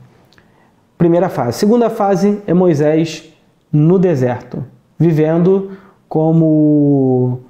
[0.97, 1.59] Primeira fase.
[1.59, 3.31] Segunda fase é Moisés
[3.71, 4.65] no deserto,
[4.99, 5.73] vivendo
[6.09, 7.41] como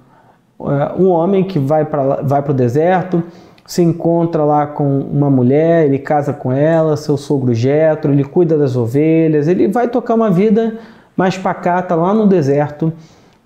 [0.58, 3.22] um homem que vai para vai o deserto,
[3.66, 8.56] se encontra lá com uma mulher, ele casa com ela, seu sogro Jetro, ele cuida
[8.56, 10.78] das ovelhas, ele vai tocar uma vida
[11.16, 12.92] mais pacata lá no deserto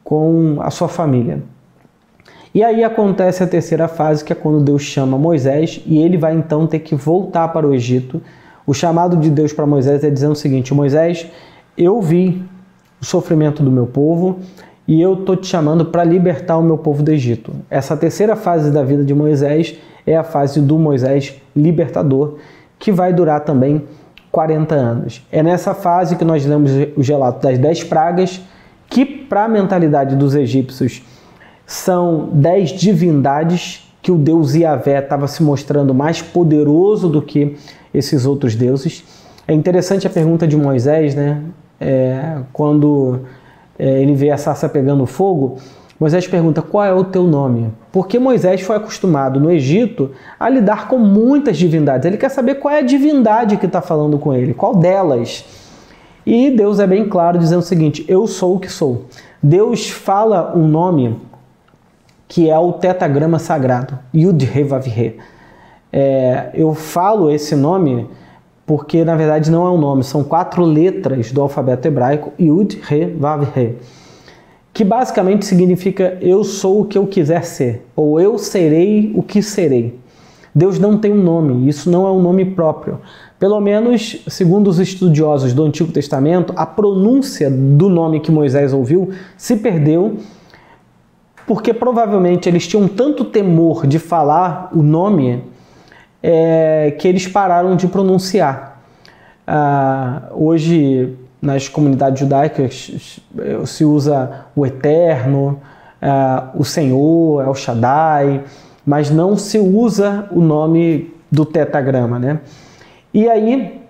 [0.04, 1.42] com a sua família.
[2.52, 6.34] E aí acontece a terceira fase, que é quando Deus chama Moisés e ele vai
[6.34, 8.20] então ter que voltar para o Egito
[8.70, 11.26] o chamado de Deus para Moisés é dizendo o seguinte: Moisés,
[11.76, 12.40] eu vi
[13.00, 14.38] o sofrimento do meu povo
[14.90, 17.52] e eu estou te chamando para libertar o meu povo do Egito.
[17.70, 22.38] Essa terceira fase da vida de Moisés é a fase do Moisés libertador,
[22.76, 23.84] que vai durar também
[24.32, 25.24] 40 anos.
[25.30, 28.40] É nessa fase que nós lemos o relato das 10 pragas,
[28.88, 31.04] que para a mentalidade dos egípcios
[31.64, 37.56] são 10 divindades que o deus Yahvé estava se mostrando mais poderoso do que
[37.94, 39.04] esses outros deuses.
[39.46, 41.40] É interessante a pergunta de Moisés, né?
[41.80, 43.20] É, quando
[43.84, 45.58] ele vê a sarça pegando fogo,
[46.00, 47.70] Moisés pergunta qual é o teu nome?
[47.92, 52.06] Porque Moisés foi acostumado no Egito a lidar com muitas divindades.
[52.06, 55.44] Ele quer saber qual é a divindade que está falando com ele, qual delas.
[56.24, 59.04] E Deus é bem claro dizendo o seguinte: Eu sou o que sou.
[59.42, 61.16] Deus fala um nome
[62.26, 65.16] que é o tetagrama sagrado, Yud He Vav He.
[65.92, 68.08] É, eu falo esse nome
[68.70, 73.06] porque na verdade não é um nome, são quatro letras do alfabeto hebraico, Yud, Re,
[73.06, 73.74] Vav, Re,
[74.72, 79.42] que basicamente significa eu sou o que eu quiser ser, ou eu serei o que
[79.42, 79.98] serei.
[80.54, 83.00] Deus não tem um nome, isso não é um nome próprio.
[83.40, 89.10] Pelo menos, segundo os estudiosos do Antigo Testamento, a pronúncia do nome que Moisés ouviu
[89.36, 90.18] se perdeu
[91.44, 95.42] porque provavelmente eles tinham tanto temor de falar o nome
[96.22, 98.80] é, que eles pararam de pronunciar.
[99.46, 103.20] Ah, hoje, nas comunidades judaicas,
[103.66, 105.60] se usa o Eterno,
[106.00, 108.44] ah, o Senhor, El Shaddai,
[108.84, 112.18] mas não se usa o nome do tetagrama.
[112.18, 112.40] Né?
[113.12, 113.80] E aí,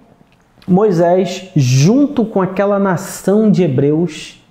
[0.66, 4.42] Moisés, junto com aquela nação de hebreus,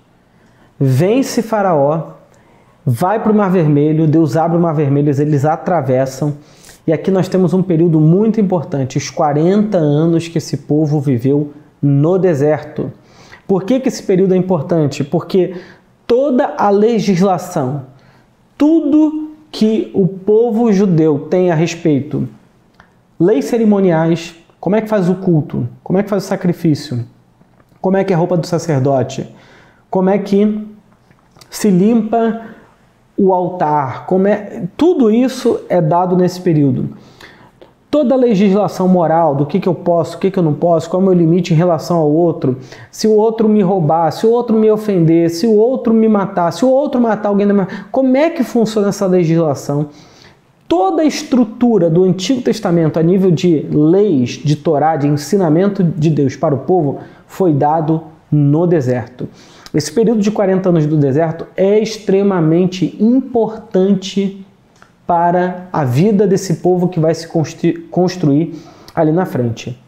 [0.78, 2.12] vence Faraó,
[2.84, 6.34] vai para o Mar Vermelho, Deus abre o Mar Vermelho, eles atravessam
[6.86, 11.52] e aqui nós temos um período muito importante, os 40 anos que esse povo viveu
[11.80, 12.90] no deserto.
[13.46, 15.04] Por que, que esse período é importante?
[15.04, 15.54] Porque
[16.06, 17.86] toda a legislação,
[18.56, 22.28] tudo que o povo judeu tem a respeito,
[23.18, 27.04] leis cerimoniais, como é que faz o culto, como é que faz o sacrifício,
[27.80, 29.28] como é que é a roupa do sacerdote,
[29.90, 30.66] como é que
[31.48, 32.42] se limpa
[33.22, 36.88] o altar, como é, tudo isso é dado nesse período.
[37.90, 40.88] Toda a legislação moral do que, que eu posso, o que, que eu não posso,
[40.88, 42.56] qual é o meu limite em relação ao outro,
[42.90, 46.50] se o outro me roubar, se o outro me ofender, se o outro me matar,
[46.50, 47.46] se o outro matar alguém,
[47.92, 49.88] como é que funciona essa legislação?
[50.66, 56.08] Toda a estrutura do Antigo Testamento a nível de leis, de Torá, de ensinamento de
[56.08, 58.00] Deus para o povo foi dado
[58.32, 59.28] no deserto.
[59.72, 64.44] Esse período de 40 anos do deserto é extremamente importante
[65.06, 67.28] para a vida desse povo que vai se
[67.90, 68.54] construir
[68.94, 69.78] ali na frente.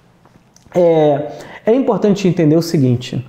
[0.74, 1.32] É,
[1.66, 3.24] é importante entender o seguinte: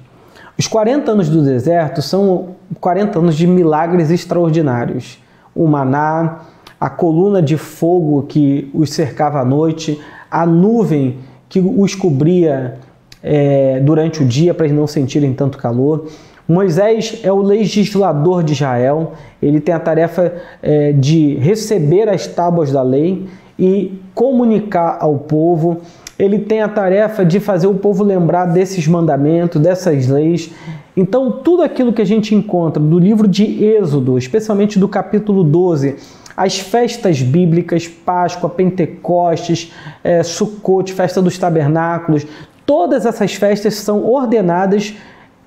[0.58, 5.18] os 40 anos do deserto são 40 anos de milagres extraordinários.
[5.56, 6.42] O maná,
[6.80, 10.00] a coluna de fogo que os cercava à noite,
[10.30, 12.80] a nuvem que os cobria
[13.22, 16.08] é, durante o dia para eles não sentirem tanto calor.
[16.48, 22.72] Moisés é o legislador de Israel, ele tem a tarefa é, de receber as tábuas
[22.72, 23.26] da lei
[23.58, 25.82] e comunicar ao povo.
[26.20, 30.52] ele tem a tarefa de fazer o povo lembrar desses mandamentos, dessas leis.
[30.96, 35.96] Então, tudo aquilo que a gente encontra do livro de Êxodo, especialmente do capítulo 12,
[36.36, 39.72] as festas bíblicas, Páscoa, Pentecostes,
[40.04, 42.26] é, Sukkot, Festa dos Tabernáculos,
[42.66, 44.94] todas essas festas são ordenadas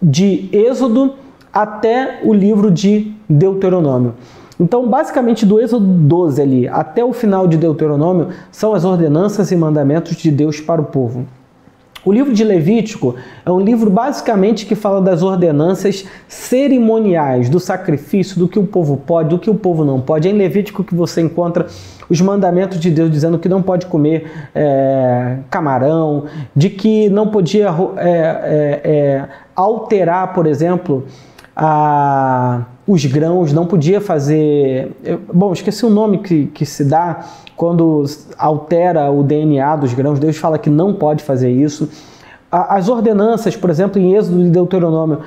[0.01, 1.14] de Êxodo
[1.53, 4.14] até o livro de Deuteronômio.
[4.59, 9.57] Então, basicamente, do Êxodo 12 ali até o final de Deuteronômio são as ordenanças e
[9.57, 11.26] mandamentos de Deus para o povo.
[12.07, 18.38] O livro de Levítico é um livro basicamente que fala das ordenanças cerimoniais, do sacrifício,
[18.38, 20.28] do que o povo pode, do que o povo não pode.
[20.28, 21.66] É em Levítico que você encontra
[22.09, 27.74] os mandamentos de Deus dizendo que não pode comer é, camarão, de que não podia
[27.96, 31.07] é, é, é alterar, por exemplo,
[31.57, 34.93] a, os grãos, não podia fazer.
[35.32, 37.24] Bom, esqueci o nome que, que se dá
[37.57, 38.05] quando
[38.39, 40.20] altera o DNA dos grãos.
[40.20, 41.89] Deus fala que não pode fazer isso.
[42.51, 45.20] As ordenanças, por exemplo, em Êxodo e Deuteronômio,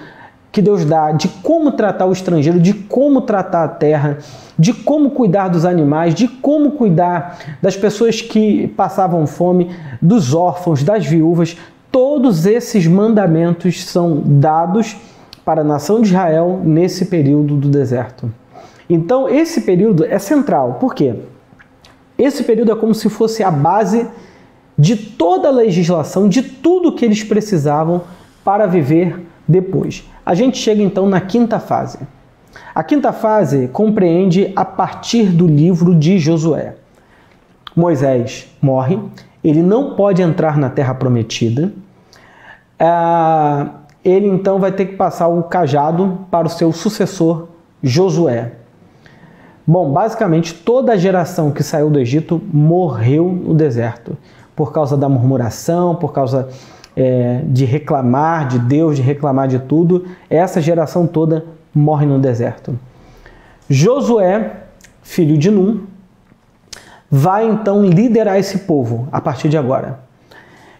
[0.52, 4.18] que Deus dá de como tratar o estrangeiro, de como tratar a terra,
[4.58, 9.70] de como cuidar dos animais, de como cuidar das pessoas que passavam fome,
[10.02, 11.58] dos órfãos, das viúvas.
[11.92, 14.96] Todos esses mandamentos são dados
[15.44, 18.32] para a nação de Israel nesse período do deserto.
[18.90, 20.76] Então, esse período é central.
[20.80, 21.16] Por quê?
[22.18, 24.08] Esse período é como se fosse a base
[24.78, 28.02] de toda a legislação, de tudo que eles precisavam
[28.44, 30.10] para viver depois.
[30.26, 32.00] A gente chega então na quinta fase.
[32.74, 36.76] A quinta fase compreende a partir do livro de Josué.
[37.76, 39.00] Moisés morre,
[39.44, 41.72] ele não pode entrar na terra prometida.
[42.80, 43.79] Ah,
[44.10, 47.48] ele então vai ter que passar o cajado para o seu sucessor
[47.82, 48.54] Josué.
[49.66, 54.18] Bom, basicamente toda a geração que saiu do Egito morreu no deserto
[54.56, 56.50] por causa da murmuração, por causa
[56.96, 60.06] é, de reclamar de Deus, de reclamar de tudo.
[60.30, 62.78] Essa geração toda morre no deserto.
[63.70, 64.64] Josué,
[65.02, 65.84] filho de Num,
[67.10, 70.00] vai então liderar esse povo a partir de agora.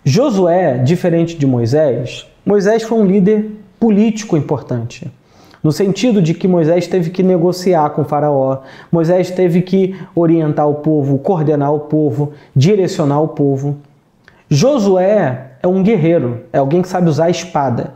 [0.04, 5.12] Josué, diferente de Moisés, Moisés foi um líder político importante.
[5.62, 8.60] No sentido de que Moisés teve que negociar com Faraó,
[8.92, 13.78] Moisés teve que orientar o povo, coordenar o povo, direcionar o povo.
[14.50, 17.94] Josué é um guerreiro, é alguém que sabe usar a espada.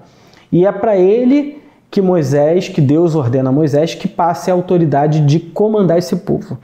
[0.52, 5.22] E é para ele que Moisés, que Deus ordena a Moisés, que passe a autoridade
[5.22, 6.58] de comandar esse povo.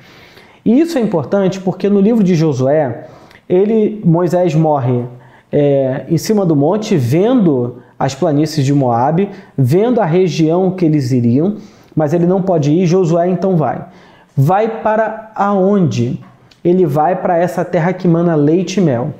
[0.65, 3.07] E isso é importante porque no livro de Josué,
[3.47, 5.05] ele, Moisés morre
[5.52, 11.12] é, em cima do monte, vendo as planícies de Moabe, vendo a região que eles
[11.12, 11.58] iriam,
[11.95, 12.86] mas ele não pode ir.
[12.86, 13.86] Josué então vai.
[14.36, 16.20] Vai para aonde?
[16.64, 19.14] Ele vai para essa terra que mana leite e mel.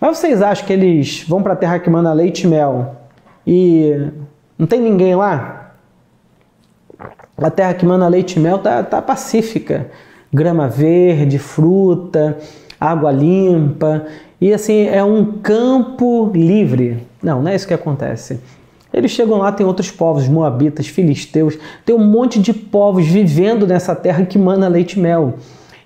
[0.00, 2.96] Mas vocês acham que eles vão para a terra que mana leite e mel
[3.46, 4.08] e
[4.58, 5.72] não tem ninguém lá?
[7.38, 9.90] A terra que mana leite e mel tá, tá pacífica.
[10.32, 12.38] Grama verde, fruta,
[12.80, 14.06] água limpa.
[14.42, 16.98] E assim, é um campo livre.
[17.22, 18.40] Não, não é isso que acontece.
[18.92, 23.94] Eles chegam lá, tem outros povos, moabitas, filisteus, tem um monte de povos vivendo nessa
[23.94, 25.34] terra que mana leite e mel.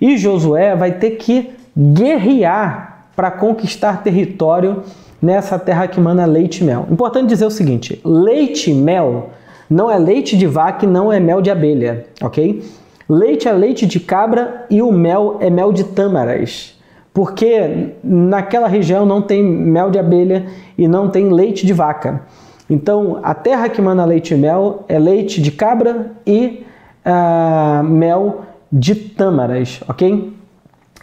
[0.01, 4.85] E Josué vai ter que guerrear para conquistar território
[5.21, 6.87] nessa terra que mana leite e mel.
[6.91, 9.33] Importante dizer o seguinte: leite e mel
[9.69, 12.65] não é leite de vaca e não é mel de abelha, ok?
[13.07, 16.75] Leite é leite de cabra e o mel é mel de tâmaras
[17.17, 20.45] porque naquela região não tem mel de abelha
[20.77, 22.27] e não tem leite de vaca.
[22.69, 26.67] Então, a terra que manda leite e mel é leite de cabra e
[27.07, 30.31] uh, mel de tâmaras, ok?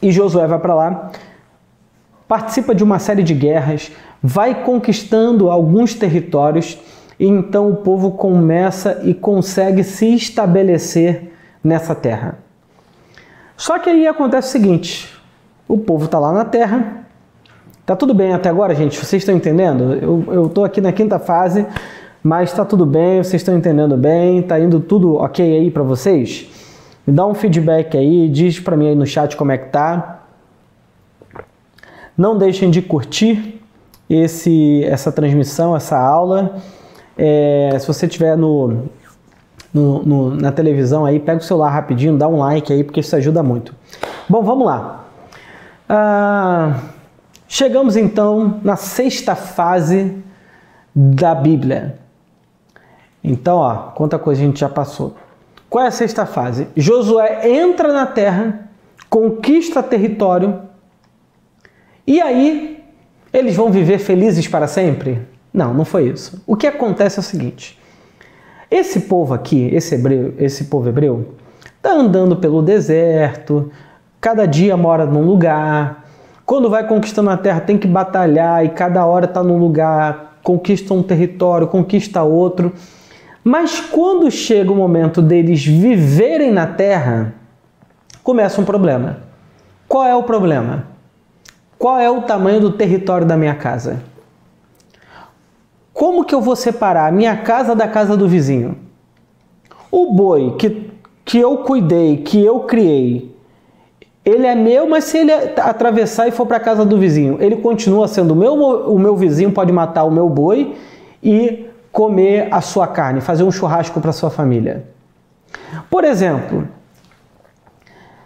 [0.03, 1.11] E Josué vai para lá,
[2.28, 3.91] participa de uma série de guerras,
[4.22, 6.78] vai conquistando alguns territórios
[7.20, 11.34] e então o povo começa e consegue se estabelecer
[11.64, 12.38] nessa terra.
[13.57, 15.22] Só que aí acontece o seguinte:
[15.68, 17.05] o povo está lá na Terra.
[17.86, 18.97] Tá tudo bem até agora, gente?
[18.97, 19.93] Vocês estão entendendo?
[20.32, 21.66] Eu estou aqui na quinta fase,
[22.24, 26.47] mas está tudo bem, vocês estão entendendo bem, está indo tudo ok aí para vocês?
[27.05, 30.22] Me dá um feedback aí, diz para mim aí no chat como é que tá.
[32.18, 33.61] Não deixem de curtir
[34.09, 36.57] esse, essa transmissão, essa aula.
[37.18, 38.84] É, se você estiver no,
[39.74, 43.16] no, no, na televisão aí, pega o celular rapidinho, dá um like aí, porque isso
[43.16, 43.76] ajuda muito.
[44.30, 45.03] Bom, vamos lá.
[45.88, 46.80] Ah,
[47.48, 50.18] chegamos então na sexta fase
[50.96, 52.00] da Bíblia.
[53.24, 55.16] Então, ó, quanta coisa a gente já passou.
[55.70, 56.68] Qual é a sexta fase?
[56.76, 58.70] Josué entra na terra,
[59.10, 60.62] conquista território,
[62.06, 62.84] e aí
[63.34, 65.20] Eles vão viver felizes para sempre?
[65.52, 66.44] Não, não foi isso.
[66.46, 67.80] O que acontece é o seguinte:
[68.70, 71.34] esse povo aqui, esse, hebreu, esse povo hebreu,
[71.78, 73.72] está andando pelo deserto,
[74.24, 76.05] cada dia mora num lugar.
[76.45, 80.93] Quando vai conquistando a terra, tem que batalhar e cada hora está num lugar, conquista
[80.93, 82.71] um território, conquista outro.
[83.43, 87.34] Mas quando chega o momento deles viverem na terra,
[88.24, 89.17] começa um problema.
[89.89, 90.88] Qual é o problema?
[91.78, 94.01] Qual é o tamanho do território da minha casa?
[95.93, 98.78] Como que eu vou separar a minha casa da casa do vizinho?
[99.91, 100.89] O boi que,
[101.26, 103.33] que eu cuidei, que eu criei,
[104.26, 107.57] ele é meu, mas se ele atravessar e for para a casa do vizinho, ele
[107.57, 110.76] continua sendo meu, o meu vizinho pode matar o meu boi
[111.21, 114.86] e comer a sua carne, fazer um churrasco para sua família.
[115.89, 116.67] Por exemplo,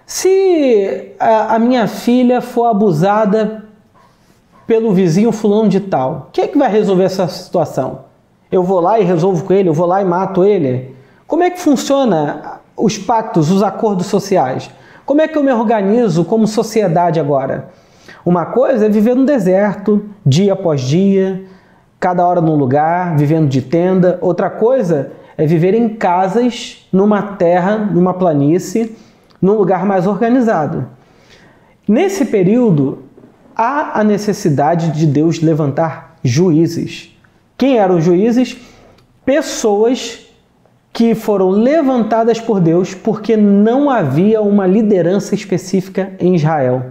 [0.06, 3.66] se a, minha filha for abusada
[4.66, 8.06] pelo vizinho fulano de tal, quem é que vai resolver essa situação?
[8.52, 10.96] Eu vou lá e resolvo com ele, eu vou lá e mato ele?
[11.26, 14.70] Como é que funciona os pactos, os acordos sociais?
[15.08, 17.70] Como é que eu me organizo como sociedade agora?
[18.26, 21.46] Uma coisa é viver no deserto, dia após dia,
[21.98, 24.18] cada hora num lugar, vivendo de tenda.
[24.20, 28.98] Outra coisa é viver em casas, numa terra, numa planície,
[29.42, 30.86] num lugar mais organizado.
[31.88, 33.04] Nesse período,
[33.56, 37.18] há a necessidade de Deus levantar juízes.
[37.58, 38.58] Quem eram os juízes?
[39.24, 40.27] Pessoas
[40.98, 46.88] que foram levantadas por Deus porque não havia uma liderança específica em Israel.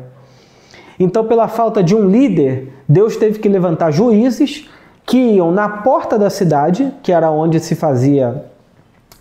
[0.97, 4.71] Então, pela falta de um líder, Deus teve que levantar juízes
[5.05, 8.45] que iam na porta da cidade, que era onde se fazia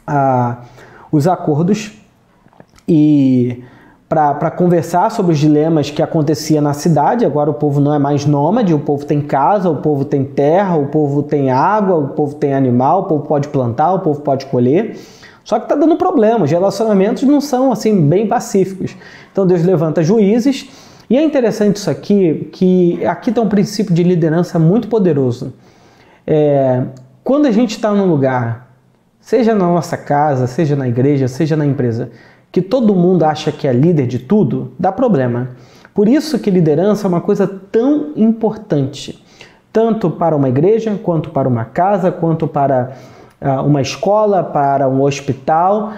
[0.06, 0.58] ah,
[1.12, 1.92] os acordos,
[2.88, 3.64] e
[4.08, 7.26] para conversar sobre os dilemas que acontecia na cidade.
[7.26, 10.76] Agora o povo não é mais nômade, o povo tem casa, o povo tem terra,
[10.76, 14.46] o povo tem água, o povo tem animal, o povo pode plantar, o povo pode
[14.46, 14.98] colher.
[15.44, 18.96] Só que está dando problema, os relacionamentos não são assim bem pacíficos.
[19.32, 20.70] Então Deus levanta juízes,
[21.10, 25.54] e é interessante isso aqui, que aqui está um princípio de liderança muito poderoso.
[26.26, 26.84] É,
[27.24, 28.72] quando a gente está num lugar,
[29.22, 32.10] seja na nossa casa, seja na igreja, seja na empresa,
[32.56, 35.50] que todo mundo acha que é líder de tudo, dá problema.
[35.94, 39.22] Por isso que liderança é uma coisa tão importante,
[39.74, 42.94] tanto para uma igreja, quanto para uma casa, quanto para
[43.42, 45.92] uh, uma escola, para um hospital.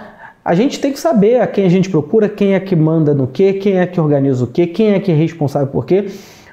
[0.44, 3.28] A gente tem que saber a quem a gente procura, quem é que manda no
[3.28, 6.06] que, quem é que organiza o que, quem é que é responsável por quê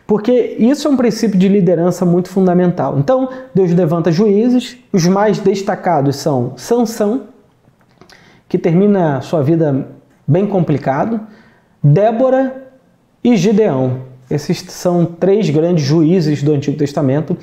[0.05, 2.99] porque isso é um princípio de liderança muito fundamental.
[2.99, 7.23] Então, Deus levanta juízes, os mais destacados são Sansão,
[8.47, 9.94] que termina sua vida
[10.27, 11.19] bem complicado,
[11.83, 12.69] Débora
[13.23, 14.01] e Gideão.
[14.29, 17.37] Esses são três grandes juízes do Antigo Testamento,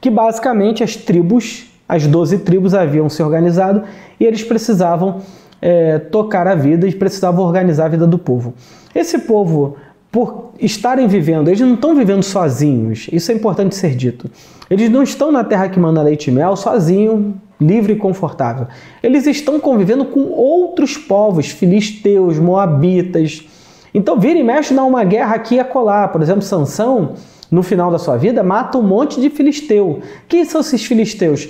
[0.00, 3.84] que basicamente as tribos, as doze tribos haviam se organizado
[4.18, 5.20] e eles precisavam
[5.62, 8.54] é, tocar a vida e precisavam organizar a vida do povo.
[8.94, 9.76] Esse povo
[10.14, 14.30] por estarem vivendo, eles não estão vivendo sozinhos, isso é importante ser dito.
[14.70, 18.68] Eles não estão na terra que manda leite e mel sozinho, livre e confortável.
[19.02, 23.44] Eles estão convivendo com outros povos, filisteus, moabitas.
[23.92, 26.06] Então, vira e mexe dá uma guerra aqui e acolá.
[26.06, 27.14] Por exemplo, Sansão,
[27.50, 29.98] no final da sua vida, mata um monte de filisteu.
[30.28, 31.48] Quem são esses filisteus?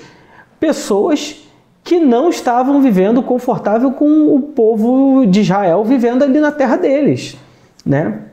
[0.58, 1.46] Pessoas
[1.82, 7.36] que não estavam vivendo confortável com o povo de Israel vivendo ali na terra deles,
[7.84, 8.30] né?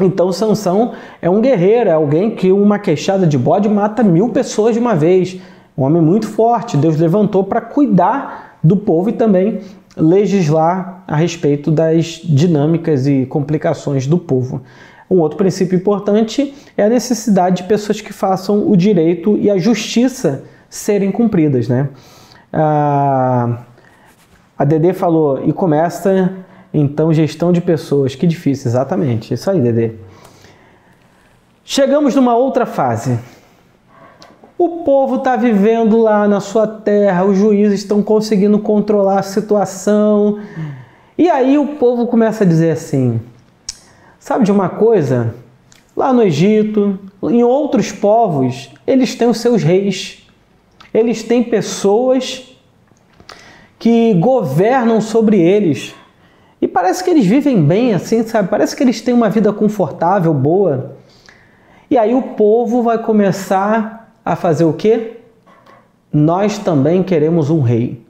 [0.00, 4.74] Então Sansão é um guerreiro, é alguém que uma queixada de bode mata mil pessoas
[4.74, 5.38] de uma vez.
[5.76, 6.76] Um homem muito forte.
[6.76, 9.60] Deus levantou para cuidar do povo e também
[9.96, 14.62] legislar a respeito das dinâmicas e complicações do povo.
[15.10, 19.58] Um outro princípio importante é a necessidade de pessoas que façam o direito e a
[19.58, 21.68] justiça serem cumpridas.
[21.68, 21.90] Né?
[22.50, 23.58] Ah,
[24.56, 26.32] a Dede falou, e começa
[26.72, 29.34] então, gestão de pessoas, que difícil, exatamente.
[29.34, 29.92] Isso aí, Dedê.
[31.64, 33.18] Chegamos numa outra fase.
[34.56, 40.40] O povo está vivendo lá na sua terra, os juízes estão conseguindo controlar a situação.
[41.18, 43.20] E aí o povo começa a dizer assim:
[44.18, 45.34] sabe de uma coisa?
[45.96, 50.26] Lá no Egito, em outros povos, eles têm os seus reis,
[50.92, 52.56] eles têm pessoas
[53.78, 55.94] que governam sobre eles.
[56.62, 58.48] E parece que eles vivem bem assim, sabe?
[58.48, 60.94] Parece que eles têm uma vida confortável, boa.
[61.90, 65.16] E aí o povo vai começar a fazer o quê?
[66.12, 68.06] Nós também queremos um rei.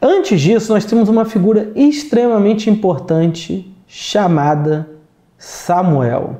[0.00, 4.90] Antes disso, nós temos uma figura extremamente importante chamada
[5.38, 6.36] Samuel.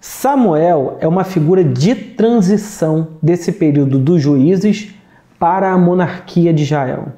[0.00, 4.92] Samuel é uma figura de transição desse período dos juízes
[5.38, 7.12] para a monarquia de Israel.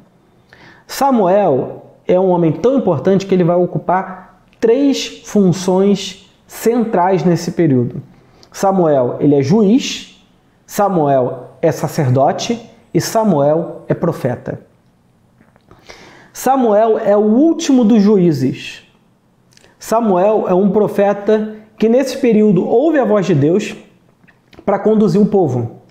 [0.87, 8.03] Samuel é um homem tão importante que ele vai ocupar três funções centrais nesse período.
[8.51, 10.23] Samuel, ele é juiz,
[10.67, 12.61] Samuel é sacerdote
[12.93, 14.61] e Samuel é profeta.
[16.33, 18.83] Samuel é o último dos juízes.
[19.79, 23.75] Samuel é um profeta que nesse período ouve a voz de Deus
[24.65, 25.83] para conduzir o povo.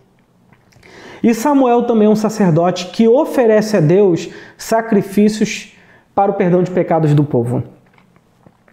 [1.24, 5.74] E Samuel também é um sacerdote que oferece a Deus sacrifícios
[6.14, 7.64] para o perdão de pecados do povo.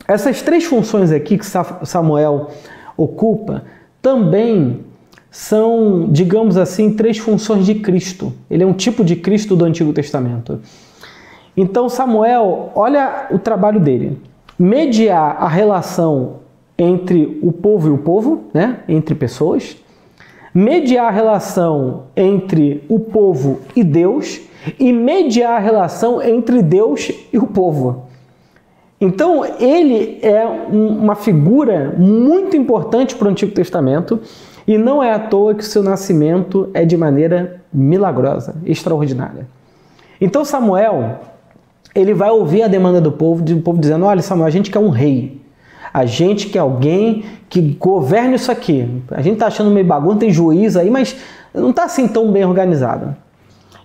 [0.07, 1.45] Essas três funções aqui que
[1.85, 2.51] Samuel
[2.97, 3.65] ocupa
[4.01, 4.85] também
[5.31, 8.33] são, digamos assim, três funções de Cristo.
[8.51, 10.61] Ele é um tipo de Cristo do Antigo Testamento.
[11.57, 14.19] Então, Samuel, olha o trabalho dele:
[14.59, 16.37] mediar a relação
[16.79, 18.81] entre o povo e o povo, né?
[18.89, 19.77] entre pessoas,
[20.55, 24.41] mediar a relação entre o povo e Deus
[24.79, 28.09] e mediar a relação entre Deus e o povo.
[29.01, 34.21] Então, ele é uma figura muito importante para o Antigo Testamento
[34.67, 39.47] e não é à toa que o seu nascimento é de maneira milagrosa, extraordinária.
[40.21, 41.21] Então, Samuel,
[41.95, 44.81] ele vai ouvir a demanda do povo, do povo dizendo: Olha, Samuel, a gente quer
[44.81, 45.41] um rei.
[45.93, 49.03] A gente quer alguém que governe isso aqui.
[49.11, 51.17] A gente está achando meio bagunça, tem juiz aí, mas
[51.55, 53.17] não está assim tão bem organizado.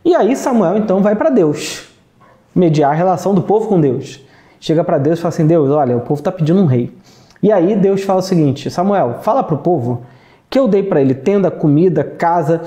[0.06, 1.88] E aí Samuel então vai para Deus,
[2.54, 4.20] mediar a relação do povo com Deus.
[4.60, 6.92] Chega para Deus e fala assim: Deus, olha, o povo está pedindo um rei.
[7.42, 10.04] E aí Deus fala o seguinte: Samuel, fala para o povo
[10.50, 12.62] que eu dei para ele tenda, comida, casa.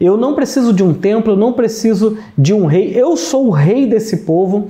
[0.00, 2.92] Eu não preciso de um templo, eu não preciso de um rei.
[2.94, 4.68] Eu sou o rei desse povo.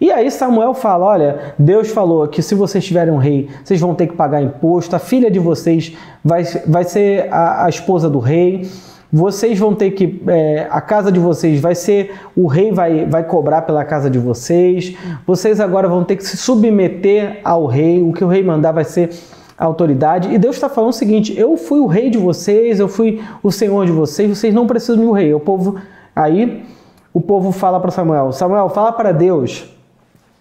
[0.00, 3.94] E aí Samuel fala: Olha, Deus falou que se vocês tiverem um rei, vocês vão
[3.94, 8.18] ter que pagar imposto, a filha de vocês vai, vai ser a, a esposa do
[8.18, 8.68] rei.
[9.12, 10.22] Vocês vão ter que.
[10.26, 12.14] É, a casa de vocês vai ser.
[12.36, 14.96] O rei vai, vai cobrar pela casa de vocês.
[15.26, 18.02] Vocês agora vão ter que se submeter ao rei.
[18.02, 19.10] O que o rei mandar vai ser
[19.58, 20.32] autoridade.
[20.32, 23.50] E Deus está falando o seguinte: eu fui o rei de vocês, eu fui o
[23.50, 25.32] senhor de vocês, vocês não precisam de um rei.
[25.32, 25.76] O povo.
[26.14, 26.64] Aí
[27.12, 29.66] o povo fala para Samuel: Samuel, fala para Deus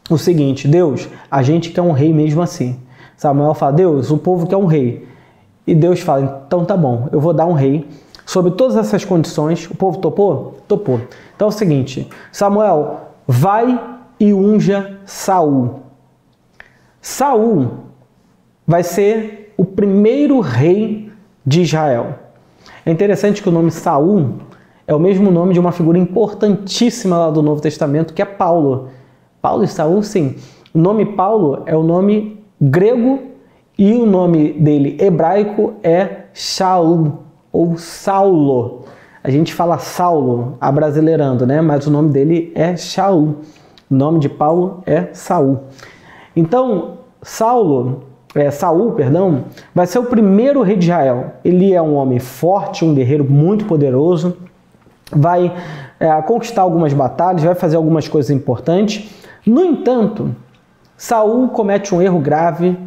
[0.09, 2.79] o seguinte: Deus, a gente quer um rei mesmo assim.
[3.15, 5.07] Samuel fala: Deus, o povo quer um rei.
[5.65, 7.87] E Deus fala: então tá bom, eu vou dar um rei.
[8.25, 10.57] Sobre todas essas condições, o povo topou?
[10.67, 10.99] Topou.
[11.35, 13.79] Então é o seguinte: Samuel, vai
[14.19, 15.81] e unja Saul.
[17.01, 17.71] Saul
[18.65, 21.11] vai ser o primeiro rei
[21.45, 22.19] de Israel.
[22.83, 24.39] É interessante que o nome Saul
[24.87, 28.89] é o mesmo nome de uma figura importantíssima lá do Novo Testamento, que é Paulo.
[29.41, 30.35] Paulo e Saul, sim.
[30.73, 33.21] O nome Paulo é o nome grego
[33.77, 37.24] e o nome dele hebraico é Shaul
[37.55, 38.83] ou Saulo.
[39.23, 41.61] A gente fala Saulo, abrasileirando, né?
[41.61, 43.37] Mas o nome dele é Shaul.
[43.89, 45.61] O nome de Paulo é Saul.
[46.35, 48.03] Então, Saulo,
[48.35, 51.35] é, Saul, perdão, vai ser o primeiro rei de Israel.
[51.45, 54.35] Ele é um homem forte, um guerreiro muito poderoso,
[55.09, 55.55] vai
[55.97, 59.09] é, conquistar algumas batalhas, vai fazer algumas coisas importantes.
[59.45, 60.35] No entanto,
[60.97, 62.77] Saul comete um erro grave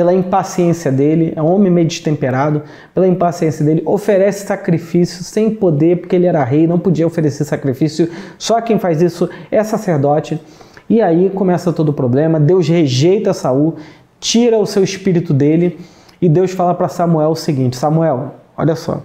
[0.00, 2.62] pela impaciência dele, é um homem meio destemperado,
[2.94, 8.08] pela impaciência dele, oferece sacrifício sem poder, porque ele era rei, não podia oferecer sacrifício,
[8.38, 10.40] só quem faz isso é sacerdote.
[10.88, 12.40] E aí começa todo o problema.
[12.40, 13.76] Deus rejeita Saul,
[14.18, 15.78] tira o seu espírito dele,
[16.18, 19.02] e Deus fala para Samuel o seguinte: Samuel, olha só,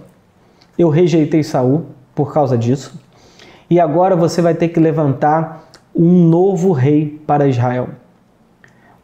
[0.78, 1.84] eu rejeitei Saul
[2.14, 2.98] por causa disso,
[3.68, 7.88] e agora você vai ter que levantar um novo rei para Israel.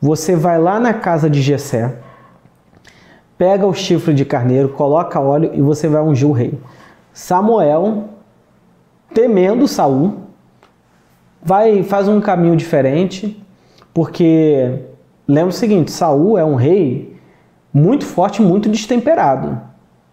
[0.03, 1.95] Você vai lá na casa de Jessé,
[3.39, 6.59] pega o chifre de carneiro, coloca óleo e você vai ungir o rei.
[7.13, 8.09] Samuel,
[9.15, 10.23] temendo Saul,
[11.41, 13.41] vai faz um caminho diferente,
[13.95, 14.81] porque
[15.29, 17.17] lembra o seguinte, Saul é um rei
[17.73, 19.61] muito forte, muito destemperado.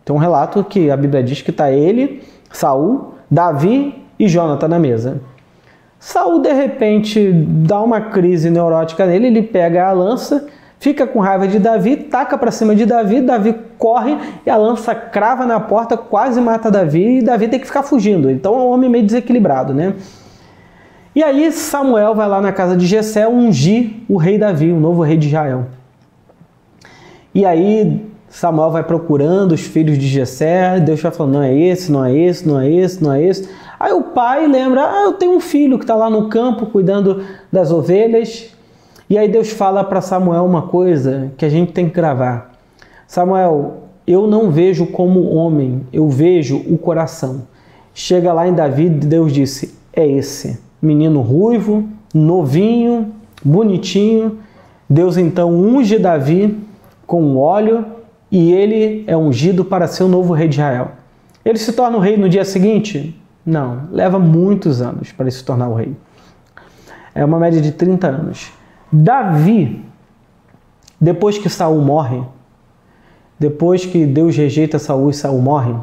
[0.05, 2.21] Tem um relato que a Bíblia diz que está ele,
[2.51, 5.19] Saul, Davi e Jonathan na mesa.
[5.99, 10.47] Saul de repente dá uma crise neurótica nele, ele pega a lança,
[10.79, 14.95] fica com raiva de Davi, taca para cima de Davi, Davi corre e a lança
[14.95, 18.31] crava na porta, quase mata Davi e Davi tem que ficar fugindo.
[18.31, 19.93] Então é um homem meio desequilibrado, né?
[21.13, 25.03] E aí Samuel vai lá na casa de Jessé ungir o rei Davi, o novo
[25.03, 25.65] rei de Israel.
[27.35, 31.91] E aí Samuel vai procurando os filhos de Jessé, Deus vai falando, não é esse,
[31.91, 33.49] não é esse, não é esse, não é esse.
[33.79, 37.23] Aí o pai lembra: ah, eu tenho um filho que está lá no campo cuidando
[37.51, 38.53] das ovelhas.
[39.09, 42.51] E aí Deus fala para Samuel uma coisa que a gente tem que gravar.
[43.07, 47.47] Samuel, eu não vejo como homem, eu vejo o coração.
[47.93, 53.13] Chega lá em Davi, Deus disse: É esse, menino ruivo, novinho,
[53.43, 54.39] bonitinho.
[54.89, 56.57] Deus então unge Davi
[57.05, 57.85] com óleo
[58.31, 60.91] e ele é ungido para ser o novo rei de Israel.
[61.43, 63.18] Ele se torna o rei no dia seguinte?
[63.45, 65.95] Não, leva muitos anos para ele se tornar o rei.
[67.15, 68.51] É uma média de 30 anos.
[68.91, 69.83] Davi,
[70.99, 72.21] depois que Saul morre,
[73.37, 75.75] depois que Deus rejeita Saul e Saul morre,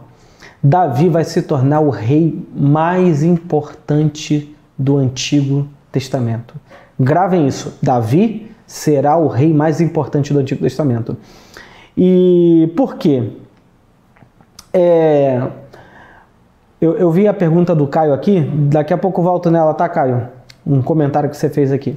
[0.63, 6.55] Davi vai se tornar o rei mais importante do Antigo Testamento.
[6.99, 7.79] Gravem isso.
[7.83, 11.17] Davi será o rei mais importante do Antigo Testamento.
[11.97, 13.31] E por quê?
[14.73, 15.47] É,
[16.81, 20.29] eu, eu, vi a pergunta do Caio aqui, daqui a pouco volto nela, tá, Caio?
[20.67, 21.97] Um comentário que você fez aqui.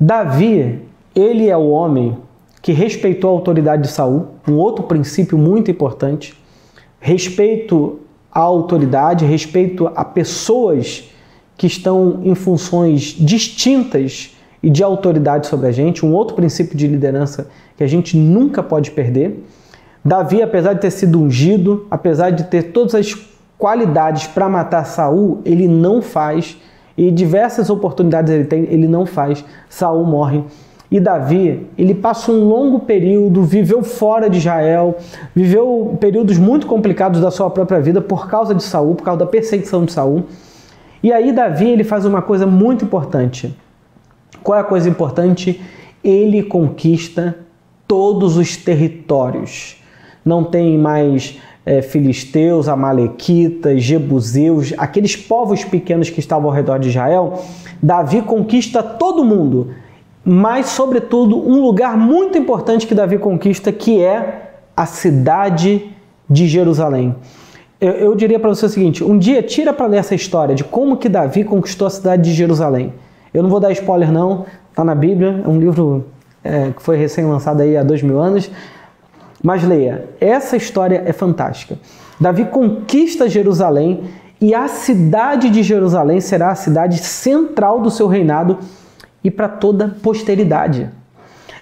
[0.00, 0.82] Davi,
[1.14, 2.18] ele é o homem
[2.60, 6.34] que respeitou a autoridade de Saul, um outro princípio muito importante.
[6.98, 8.00] Respeito
[8.32, 11.04] à autoridade, respeito a pessoas
[11.56, 16.88] que estão em funções distintas e de autoridade sobre a gente, um outro princípio de
[16.88, 19.44] liderança que a gente nunca pode perder.
[20.04, 23.14] Davi, apesar de ter sido ungido, apesar de ter todas as
[23.64, 26.60] qualidades para matar Saul, ele não faz
[26.98, 29.42] e diversas oportunidades ele tem, ele não faz.
[29.70, 30.44] Saul morre.
[30.90, 34.98] E Davi, ele passa um longo período, viveu fora de Israel,
[35.34, 39.26] viveu períodos muito complicados da sua própria vida por causa de Saul, por causa da
[39.26, 40.24] perseguição de Saul.
[41.02, 43.56] E aí Davi, ele faz uma coisa muito importante.
[44.42, 45.58] Qual é a coisa importante?
[46.04, 47.34] Ele conquista
[47.88, 49.82] todos os territórios.
[50.22, 56.88] Não tem mais é, filisteus, amalequitas, jebuseus, aqueles povos pequenos que estavam ao redor de
[56.88, 57.42] Israel.
[57.82, 59.70] Davi conquista todo mundo,
[60.24, 65.90] mas, sobretudo, um lugar muito importante que Davi conquista, que é a cidade
[66.28, 67.14] de Jerusalém.
[67.80, 70.64] Eu, eu diria para você o seguinte: um dia tira para ler essa história de
[70.64, 72.92] como que Davi conquistou a cidade de Jerusalém.
[73.32, 76.06] Eu não vou dar spoiler não, está na Bíblia, é um livro
[76.42, 78.50] é, que foi recém-lançado aí há dois mil anos.
[79.44, 81.78] Mas leia, essa história é fantástica.
[82.18, 84.04] Davi conquista Jerusalém
[84.40, 88.58] e a cidade de Jerusalém será a cidade central do seu reinado
[89.22, 90.88] e para toda posteridade.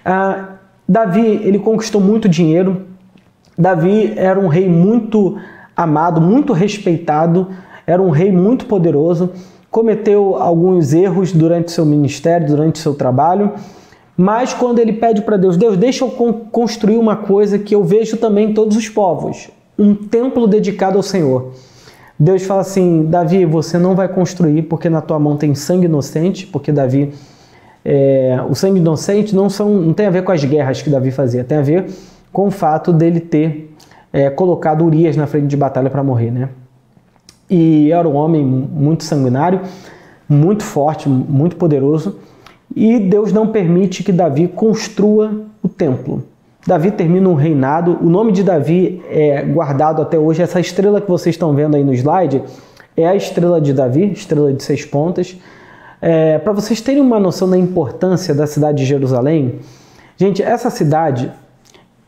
[0.04, 0.50] Ah,
[0.88, 2.82] Davi ele conquistou muito dinheiro.
[3.58, 5.36] Davi era um rei muito
[5.76, 7.48] amado, muito respeitado,
[7.84, 9.32] era um rei muito poderoso
[9.72, 13.54] cometeu alguns erros durante seu ministério, durante seu trabalho,
[14.16, 16.10] mas quando ele pede para Deus, Deus, deixa eu
[16.50, 21.02] construir uma coisa que eu vejo também em todos os povos, um templo dedicado ao
[21.02, 21.52] Senhor.
[22.18, 26.46] Deus fala assim, Davi, você não vai construir porque na tua mão tem sangue inocente,
[26.46, 27.12] porque Davi,
[27.84, 31.10] é, o sangue inocente não, são, não tem a ver com as guerras que Davi
[31.10, 31.86] fazia, tem a ver
[32.32, 33.74] com o fato dele ter
[34.12, 36.48] é, colocado Urias na frente de batalha para morrer, né?
[37.52, 39.60] e era um homem muito sanguinário,
[40.26, 42.16] muito forte, muito poderoso.
[42.74, 46.24] E Deus não permite que Davi construa o templo.
[46.66, 47.98] Davi termina um reinado.
[48.00, 50.42] O nome de Davi é guardado até hoje.
[50.42, 52.42] Essa estrela que vocês estão vendo aí no slide
[52.96, 55.36] é a estrela de Davi, estrela de seis pontas.
[56.00, 59.60] É, Para vocês terem uma noção da importância da cidade de Jerusalém,
[60.16, 61.32] gente, essa cidade,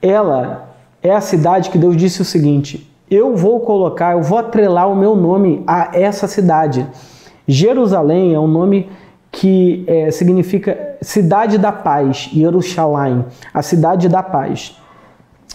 [0.00, 4.90] ela é a cidade que Deus disse o seguinte: eu vou colocar, eu vou atrelar
[4.90, 6.86] o meu nome a essa cidade.
[7.46, 8.88] Jerusalém é um nome
[9.34, 14.76] que é, significa cidade da paz, Jerusalém, a cidade da paz.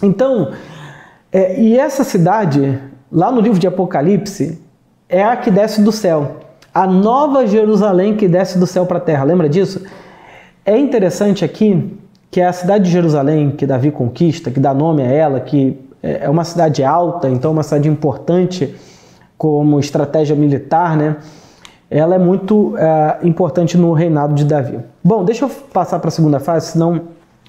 [0.03, 0.51] Então,
[1.31, 2.77] é, e essa cidade,
[3.09, 4.61] lá no livro de Apocalipse,
[5.07, 6.41] é a que desce do céu.
[6.73, 9.23] A nova Jerusalém que desce do céu para a terra.
[9.23, 9.81] Lembra disso?
[10.65, 11.97] É interessante aqui
[12.29, 15.79] que é a cidade de Jerusalém que Davi conquista, que dá nome a ela, que
[16.03, 18.75] é, é uma cidade alta, então uma cidade importante
[19.37, 21.15] como estratégia militar, né?
[21.89, 24.79] Ela é muito é, importante no reinado de Davi.
[25.03, 27.01] Bom, deixa eu passar para a segunda fase, senão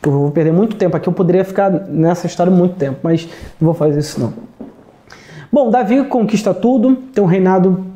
[0.03, 1.09] eu vou perder muito tempo aqui.
[1.09, 3.29] Eu poderia ficar nessa história muito tempo, mas
[3.61, 4.33] não vou fazer isso não.
[5.53, 7.87] Bom, Davi conquista tudo, tem um reinado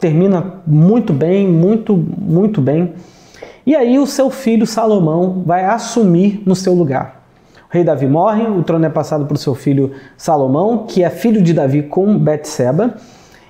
[0.00, 2.94] termina muito bem, muito, muito bem.
[3.64, 7.22] E aí o seu filho Salomão vai assumir no seu lugar
[7.72, 11.40] rei Davi morre, o trono é passado para o seu filho Salomão, que é filho
[11.40, 12.96] de Davi com Betseba,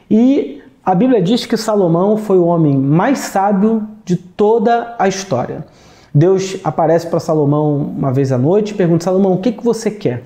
[0.08, 5.64] e a Bíblia diz que Salomão foi o homem mais sábio de toda a história.
[6.12, 9.90] Deus aparece para Salomão uma vez à noite e pergunta: Salomão, o que, que você
[9.90, 10.24] quer?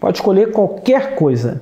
[0.00, 1.60] Pode escolher qualquer coisa.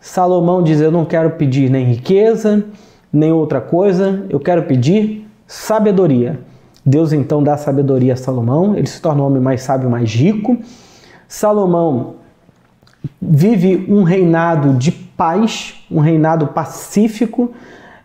[0.00, 2.64] Salomão diz: Eu não quero pedir nem riqueza,
[3.12, 6.40] nem outra coisa, eu quero pedir sabedoria.
[6.84, 10.58] Deus então dá sabedoria a Salomão, ele se torna o homem mais sábio, mais rico.
[11.28, 12.21] Salomão
[13.20, 17.52] vive um reinado de paz, um reinado pacífico.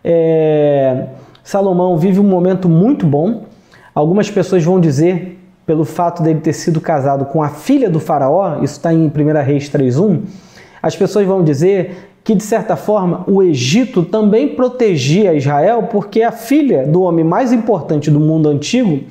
[0.04, 1.06] É,
[1.42, 3.44] Salomão vive um momento muito bom.
[3.94, 8.62] Algumas pessoas vão dizer, pelo fato dele ter sido casado com a filha do faraó,
[8.62, 10.20] isso está em 1 Reis 3.1,
[10.80, 16.30] as pessoas vão dizer que, de certa forma, o Egito também protegia Israel, porque a
[16.30, 19.04] filha do homem mais importante do mundo antigo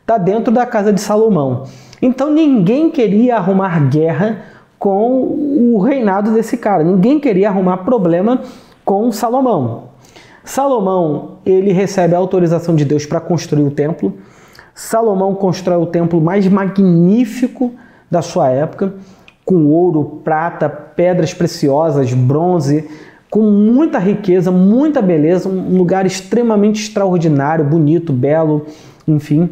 [0.00, 1.64] está dentro da casa de Salomão.
[2.02, 4.42] Então ninguém queria arrumar guerra
[4.84, 8.42] com o reinado desse cara, ninguém queria arrumar problema
[8.84, 9.84] com Salomão.
[10.44, 14.12] Salomão, ele recebe a autorização de Deus para construir o templo.
[14.74, 17.72] Salomão constrói o templo mais magnífico
[18.10, 18.92] da sua época,
[19.42, 22.86] com ouro, prata, pedras preciosas, bronze,
[23.30, 28.66] com muita riqueza, muita beleza, um lugar extremamente extraordinário, bonito, belo,
[29.08, 29.48] enfim.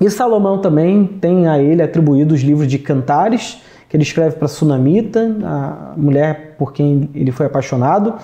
[0.00, 4.48] E Salomão também tem a ele atribuído os livros de Cantares, que ele escreve para
[4.48, 8.14] Sunamita, a mulher por quem ele foi apaixonado,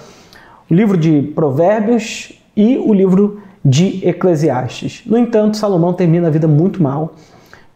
[0.71, 5.03] o livro de Provérbios e o livro de Eclesiastes.
[5.07, 7.15] No entanto, Salomão termina a vida muito mal,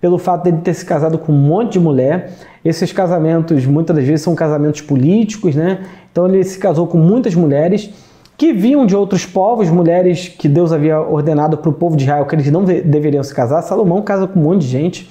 [0.01, 2.33] pelo fato de ele ter se casado com um monte de mulher.
[2.65, 5.87] Esses casamentos, muitas das vezes, são casamentos políticos, né?
[6.11, 7.91] Então ele se casou com muitas mulheres
[8.37, 12.27] que vinham de outros povos, mulheres que Deus havia ordenado para o povo de Israel
[12.27, 13.63] que eles não deveriam se casar.
[13.63, 15.11] Salomão casa com um monte de gente.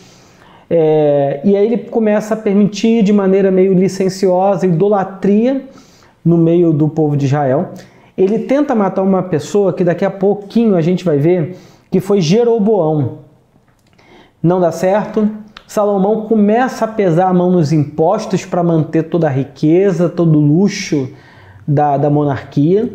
[0.70, 5.63] É, e aí ele começa a permitir de maneira meio licenciosa idolatria
[6.24, 7.70] no meio do povo de Israel.
[8.18, 11.57] Ele tenta matar uma pessoa que daqui a pouquinho a gente vai ver
[11.91, 13.20] que foi Jeroboão.
[14.41, 15.30] Não dá certo.
[15.68, 20.41] Salomão começa a pesar a mão nos impostos para manter toda a riqueza, todo o
[20.41, 21.09] luxo
[21.68, 22.93] da, da monarquia.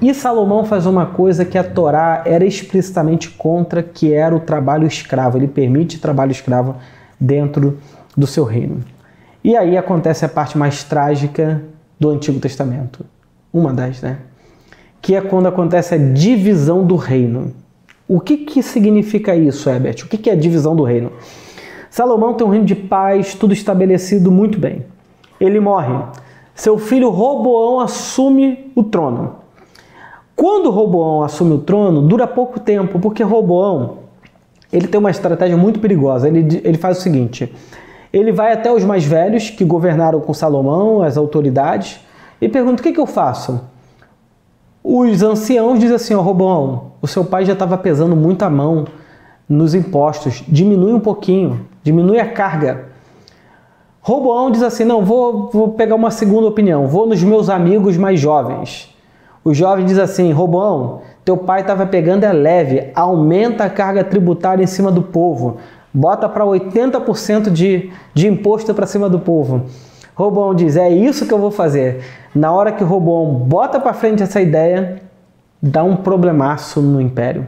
[0.00, 4.86] E Salomão faz uma coisa que a Torá era explicitamente contra, que era o trabalho
[4.86, 5.38] escravo.
[5.38, 6.74] Ele permite trabalho escravo
[7.22, 7.78] dentro
[8.16, 8.80] do seu reino.
[9.44, 11.62] E aí acontece a parte mais trágica
[11.98, 13.04] do Antigo Testamento.
[13.52, 14.18] Uma das, né?
[15.00, 17.52] Que é quando acontece a divisão do reino.
[18.08, 20.04] O que, que significa isso, Herbert?
[20.04, 21.12] O que, que é a divisão do reino?
[21.90, 24.84] Salomão tem um reino de paz, tudo estabelecido muito bem.
[25.40, 25.94] Ele morre.
[26.54, 29.36] Seu filho Roboão assume o trono.
[30.34, 34.01] Quando Roboão assume o trono, dura pouco tempo, porque Roboão
[34.72, 36.26] ele tem uma estratégia muito perigosa.
[36.26, 37.52] Ele, ele faz o seguinte:
[38.12, 42.00] ele vai até os mais velhos que governaram com Salomão, as autoridades,
[42.40, 43.60] e pergunta: o que, que eu faço?
[44.82, 48.86] Os anciãos dizem assim: Ó oh, Roboão, o seu pai já estava pesando muita mão
[49.48, 52.92] nos impostos, diminui um pouquinho, diminui a carga.
[54.00, 58.18] Roboão diz assim: não, vou, vou pegar uma segunda opinião, vou nos meus amigos mais
[58.18, 58.92] jovens.
[59.44, 64.62] O jovem diz assim: Robão, teu pai estava pegando é leve, aumenta a carga tributária
[64.62, 65.58] em cima do povo,
[65.92, 69.62] bota para 80% de, de imposto para cima do povo.
[70.14, 72.02] Robão diz: é isso que eu vou fazer.
[72.34, 75.02] Na hora que Robão bota para frente essa ideia,
[75.62, 77.46] dá um problemaço no império.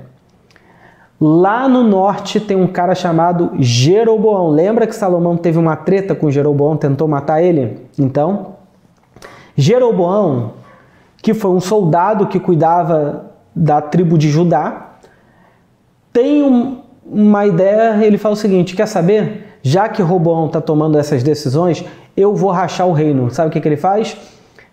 [1.21, 4.51] Lá no norte tem um cara chamado Jeroboão.
[4.51, 7.87] Lembra que Salomão teve uma treta com Jeroboão, tentou matar ele?
[7.99, 8.57] Então,
[9.57, 10.53] Jeroboão
[11.25, 14.99] que foi um soldado que cuidava da tribo de Judá,
[16.13, 19.59] tem um, uma ideia, ele fala o seguinte: quer saber?
[19.63, 21.85] Já que Roboão está tomando essas decisões,
[22.17, 23.31] eu vou rachar o reino.
[23.31, 24.17] Sabe o que, que ele faz?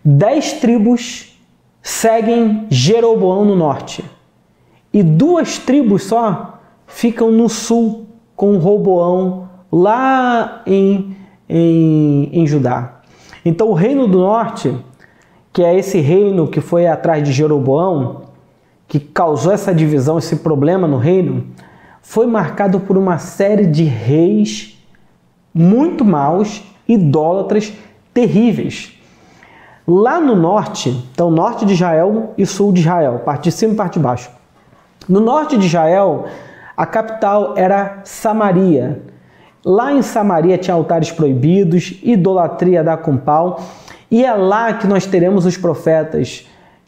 [0.04, 1.38] Dez tribos
[1.80, 4.04] seguem Jeroboão no norte
[4.92, 8.06] e duas tribos só ficam no sul
[8.36, 11.16] com Roboão lá em,
[11.48, 13.00] em, em Judá.
[13.44, 14.76] Então o reino do norte
[15.52, 18.21] que é esse reino que foi atrás de Jeroboão,
[18.92, 21.46] que causou essa divisão, esse problema no reino,
[22.02, 24.78] foi marcado por uma série de reis
[25.54, 27.72] muito maus, idólatras,
[28.12, 28.92] terríveis.
[29.88, 33.76] Lá no norte, então norte de Israel e sul de Israel, parte de cima e
[33.76, 34.30] parte de baixo.
[35.08, 36.26] No norte de Israel,
[36.76, 39.00] a capital era Samaria.
[39.64, 43.58] Lá em Samaria tinha altares proibidos, idolatria da com pau
[44.10, 46.46] e é lá que nós teremos os profetas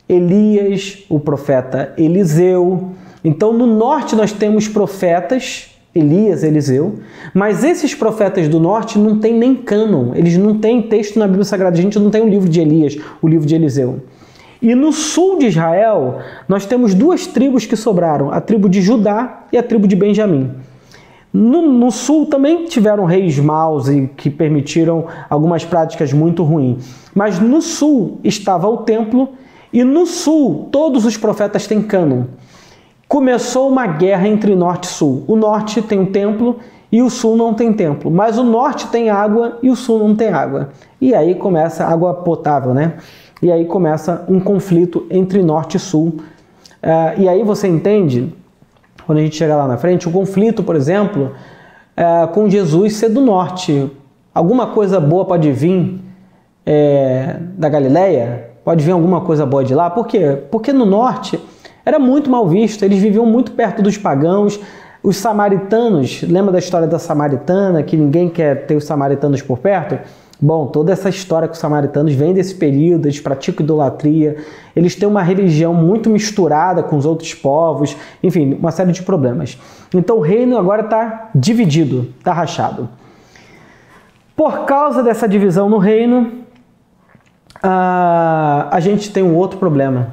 [0.08, 2.90] Elias, o profeta Eliseu.
[3.24, 6.96] Então, no norte nós temos profetas, Elias, Eliseu,
[7.32, 11.44] mas esses profetas do norte não têm nem cânon, eles não têm texto na Bíblia
[11.44, 14.00] Sagrada, a gente não tem o livro de Elias, o livro de Eliseu.
[14.60, 19.44] E no sul de Israel, nós temos duas tribos que sobraram, a tribo de Judá
[19.52, 20.50] e a tribo de Benjamim.
[21.32, 26.84] No, no, sul também tiveram reis maus e que permitiram algumas práticas muito ruins.
[27.14, 29.30] Mas no sul estava o templo
[29.74, 32.26] e no sul todos os profetas têm cânon.
[33.08, 35.24] Começou uma guerra entre norte e sul.
[35.26, 36.60] O norte tem o templo
[36.92, 38.08] e o sul não tem templo.
[38.08, 40.70] Mas o norte tem água e o sul não tem água.
[41.00, 42.94] E aí começa água potável, né?
[43.42, 46.20] E aí começa um conflito entre norte e sul.
[46.80, 48.32] Uh, e aí você entende,
[49.04, 51.32] quando a gente chega lá na frente, o conflito, por exemplo,
[51.98, 53.90] uh, com Jesus ser do norte.
[54.32, 56.00] Alguma coisa boa pode vir
[56.64, 58.53] é, da Galileia?
[58.64, 59.90] Pode vir alguma coisa boa de lá?
[59.90, 60.38] Por quê?
[60.50, 61.38] Porque no norte
[61.84, 64.58] era muito mal visto, eles viviam muito perto dos pagãos.
[65.02, 69.98] Os samaritanos, lembra da história da samaritana, que ninguém quer ter os samaritanos por perto?
[70.40, 74.36] Bom, toda essa história com os samaritanos vem desse período, eles praticam idolatria,
[74.74, 79.58] eles têm uma religião muito misturada com os outros povos, enfim, uma série de problemas.
[79.94, 82.88] Então o reino agora está dividido, está rachado.
[84.34, 86.43] Por causa dessa divisão no reino,
[87.66, 90.08] a gente tem um outro problema.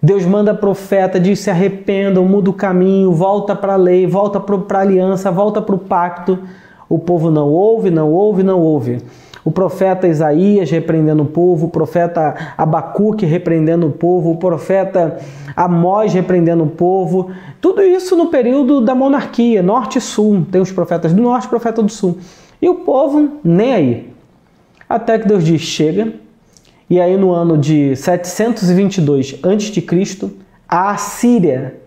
[0.00, 4.78] Deus manda profeta, diz se arrependam, muda o caminho, volta para a lei, volta para
[4.78, 6.38] a aliança, volta para o pacto.
[6.88, 9.02] O povo não ouve, não ouve, não ouve.
[9.44, 15.18] O profeta Isaías repreendendo o povo, o profeta Abacuque repreendendo o povo, o profeta
[15.56, 17.30] Amós repreendendo o povo.
[17.60, 20.46] Tudo isso no período da monarquia, norte e sul.
[20.52, 22.18] Tem os profetas do norte profeta do sul.
[22.60, 24.12] E o povo nem aí.
[24.88, 26.12] Até que Deus diz: chega,
[26.90, 30.30] e aí no ano de 722 a.C.,
[30.68, 31.80] a Assíria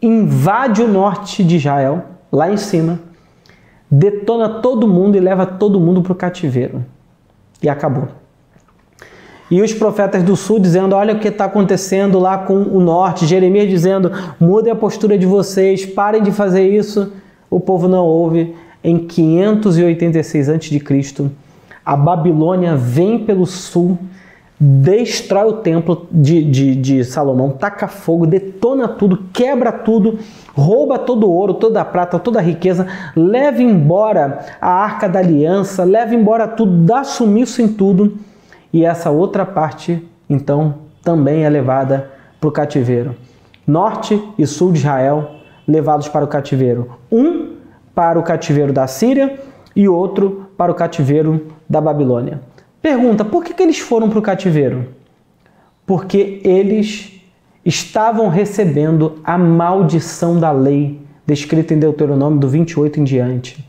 [0.00, 3.00] invade o norte de Israel, lá em cima,
[3.90, 6.84] detona todo mundo e leva todo mundo para o cativeiro.
[7.62, 8.08] E acabou.
[9.50, 13.26] E os profetas do sul dizendo: Olha o que está acontecendo lá com o norte.
[13.26, 17.12] Jeremias dizendo: Mudem a postura de vocês, parem de fazer isso.
[17.50, 18.54] O povo não ouve.
[18.82, 21.30] Em 586 a.C.,
[21.84, 23.98] a Babilônia vem pelo sul,
[24.58, 30.18] destrói o templo de, de, de, Salomão, taca fogo, detona tudo, quebra tudo,
[30.54, 35.18] rouba todo o ouro, toda a prata, toda a riqueza, leva embora a arca da
[35.18, 38.16] aliança, leva embora tudo, dá sumiço em tudo.
[38.72, 42.10] E essa outra parte, então, também é levada
[42.40, 43.14] para o cativeiro.
[43.66, 45.30] Norte e sul de Israel
[45.66, 46.90] levados para o cativeiro.
[47.10, 47.54] Um
[47.94, 49.38] para o cativeiro da Síria
[49.74, 52.40] e outro para o cativeiro da Babilônia.
[52.80, 54.88] Pergunta: por que, que eles foram para o cativeiro?
[55.86, 57.20] Porque eles
[57.64, 63.66] estavam recebendo a maldição da lei descrita em Deuteronômio do 28 em diante.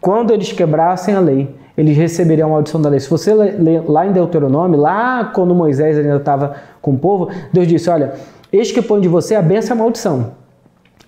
[0.00, 3.00] Quando eles quebrassem a lei, eles receberiam a maldição da lei.
[3.00, 7.66] Se você ler lá em Deuteronômio, lá quando Moisés ainda estava com o povo, Deus
[7.66, 8.14] disse: Olha,
[8.52, 10.43] eis que põe de você a bênção e a maldição.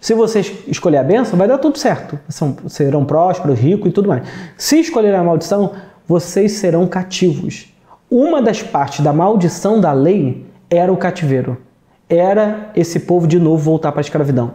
[0.06, 0.38] Se você
[0.68, 2.16] escolher a bênção, vai dar tudo certo.
[2.28, 4.22] São, serão prósperos, ricos e tudo mais.
[4.56, 5.72] Se escolher a maldição,
[6.06, 7.74] vocês serão cativos.
[8.08, 11.60] Uma das partes da maldição da lei era o cativeiro.
[12.08, 14.52] Era esse povo de novo voltar para a escravidão.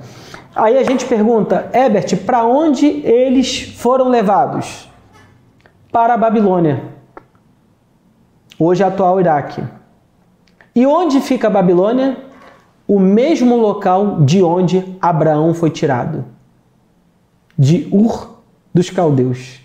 [0.55, 4.89] Aí a gente pergunta, Ebert, para onde eles foram levados?
[5.91, 6.81] Para a Babilônia.
[8.57, 9.61] Hoje é atual Iraque.
[10.73, 12.30] E onde fica a Babilônia?
[12.91, 16.25] O mesmo local de onde Abraão foi tirado.
[17.57, 18.41] De Ur
[18.73, 19.61] dos Caldeus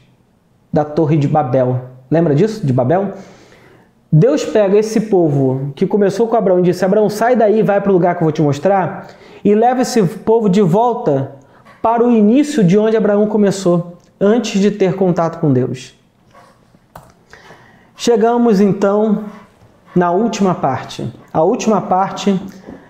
[0.73, 1.87] da Torre de Babel.
[2.09, 2.65] Lembra disso?
[2.65, 3.15] De Babel?
[4.13, 7.91] Deus pega esse povo que começou com Abraão e disse: Abraão, sai daí, vai para
[7.91, 9.09] o lugar que eu vou te mostrar,
[9.45, 11.33] e leva esse povo de volta
[11.83, 15.99] para o início de onde Abraão começou, antes de ter contato com Deus.
[17.97, 19.25] Chegamos então
[19.97, 21.13] na última parte.
[21.33, 22.41] A última parte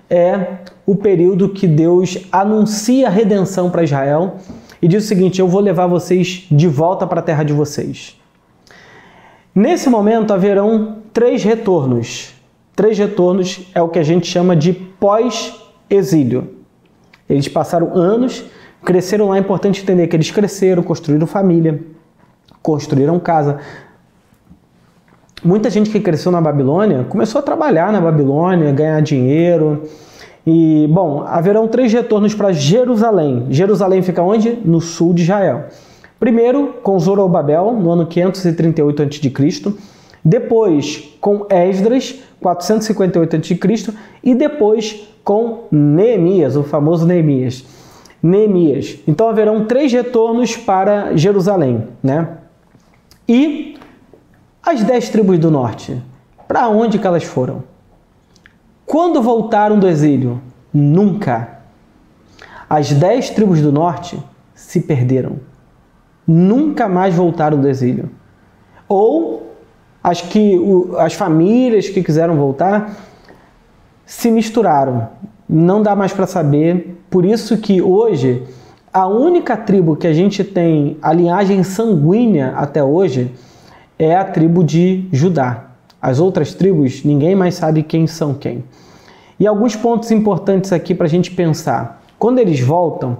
[0.09, 4.36] é o período que Deus anuncia a redenção para Israel
[4.80, 8.18] e diz o seguinte: Eu vou levar vocês de volta para a terra de vocês.
[9.54, 12.34] Nesse momento haverão três retornos.
[12.74, 16.57] Três retornos é o que a gente chama de pós-exílio.
[17.28, 18.44] Eles passaram anos,
[18.84, 19.36] cresceram lá.
[19.36, 21.82] É importante entender que eles cresceram, construíram família,
[22.62, 23.59] construíram casa.
[25.45, 29.82] Muita gente que cresceu na Babilônia começou a trabalhar na Babilônia, ganhar dinheiro
[30.47, 33.47] e, bom, haverão três retornos para Jerusalém.
[33.51, 34.59] Jerusalém fica onde?
[34.64, 35.64] No sul de Israel.
[36.18, 39.74] Primeiro, com Zorobabel, no ano 538 a.C.
[40.24, 43.95] Depois, com Esdras, 458 a.C.
[44.24, 47.64] E depois, com Neemias, o famoso Neemias.
[48.22, 48.99] Neemias.
[49.07, 52.39] Então, haverão três retornos para Jerusalém, né?
[53.28, 53.76] E
[54.66, 56.02] as dez tribos do norte,
[56.48, 57.62] para onde que elas foram?
[58.84, 60.42] Quando voltaram do exílio?
[60.74, 61.60] Nunca.
[62.68, 64.20] As dez tribos do norte
[64.56, 65.36] se perderam.
[66.26, 68.10] Nunca mais voltaram do exílio.
[68.88, 69.54] Ou
[70.02, 70.60] as, que,
[70.98, 72.96] as famílias que quiseram voltar
[74.04, 75.10] se misturaram.
[75.48, 77.00] Não dá mais para saber.
[77.08, 78.42] Por isso que hoje
[78.92, 83.32] a única tribo que a gente tem a linhagem sanguínea até hoje
[83.99, 85.64] é a tribo de Judá.
[86.01, 88.64] As outras tribos, ninguém mais sabe quem são quem.
[89.38, 92.03] E alguns pontos importantes aqui para a gente pensar.
[92.18, 93.18] Quando eles voltam,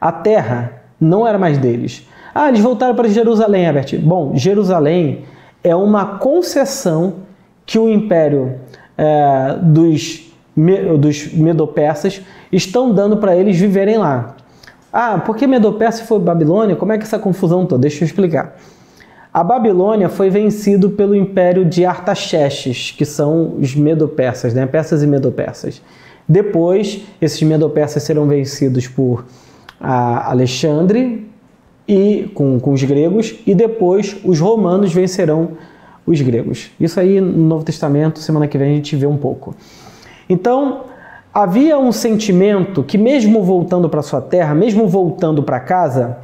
[0.00, 2.08] a terra não era mais deles.
[2.34, 4.00] Ah, eles voltaram para Jerusalém, Herbert.
[4.00, 5.24] Bom, Jerusalém
[5.62, 7.14] é uma concessão
[7.66, 8.60] que o império
[8.96, 10.32] é, dos,
[10.98, 12.20] dos medopersas
[12.50, 14.34] estão dando para eles viverem lá.
[14.92, 16.74] Ah, por que Medo-Persa foi Babilônia?
[16.74, 17.82] Como é que essa confusão toda?
[17.82, 18.56] Deixa eu explicar.
[19.32, 24.66] A Babilônia foi vencido pelo império de Artaxerxes, que são os Medo-Persas, né?
[24.66, 25.80] Persas e Medo-Persas.
[26.28, 29.24] Depois, esses Medo-Persas serão vencidos por
[29.80, 31.28] Alexandre
[31.86, 35.52] e com, com os gregos, e depois os romanos vencerão
[36.04, 36.70] os gregos.
[36.80, 39.54] Isso aí no Novo Testamento, semana que vem a gente vê um pouco.
[40.28, 40.86] Então,
[41.32, 46.18] havia um sentimento que, mesmo voltando para sua terra, mesmo voltando para casa,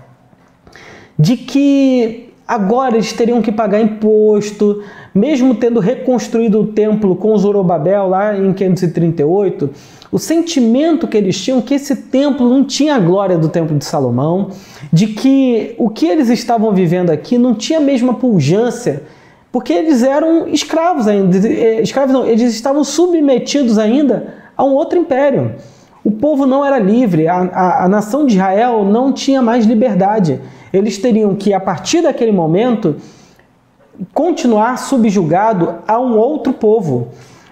[1.19, 4.82] de que agora eles teriam que pagar imposto,
[5.14, 9.70] mesmo tendo reconstruído o templo com Zorobabel lá em 538,
[10.12, 13.84] o sentimento que eles tinham que esse templo não tinha a glória do templo de
[13.84, 14.51] Salomão,
[14.92, 19.03] de que o que eles estavam vivendo aqui não tinha a mesma pujança,
[19.51, 24.99] porque eles eram escravos ainda, eh, escravos não, eles estavam submetidos ainda a um outro
[24.99, 25.55] império.
[26.07, 30.41] O povo não era livre, a, a, a nação de Israel não tinha mais liberdade.
[30.73, 32.95] Eles teriam que, a partir daquele momento,
[34.15, 37.09] continuar subjugado a um outro povo,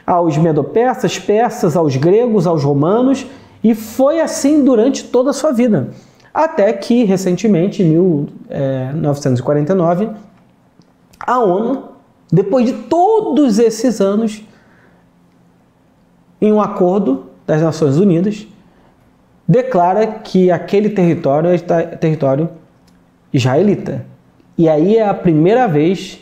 [0.07, 3.27] aos medopersas, persas, aos gregos, aos romanos,
[3.61, 5.89] e foi assim durante toda a sua vida.
[6.33, 10.11] Até que, recentemente, em 1949, é,
[11.27, 11.89] a ONU,
[12.33, 14.45] depois de todos esses anos,
[16.41, 18.47] em um acordo das Nações Unidas,
[19.47, 22.49] declara que aquele território é território
[23.33, 24.07] israelita.
[24.57, 26.21] E aí é a primeira vez,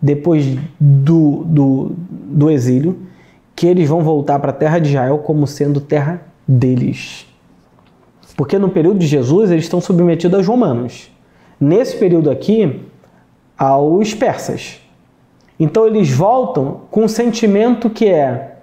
[0.00, 0.46] depois
[0.78, 2.98] do, do, do exílio,
[3.56, 7.26] que eles vão voltar para a terra de Israel como sendo terra deles.
[8.36, 11.10] Porque no período de Jesus eles estão submetidos aos romanos.
[11.60, 12.80] Nesse período aqui,
[13.58, 14.80] aos persas.
[15.58, 18.59] Então eles voltam com um sentimento que é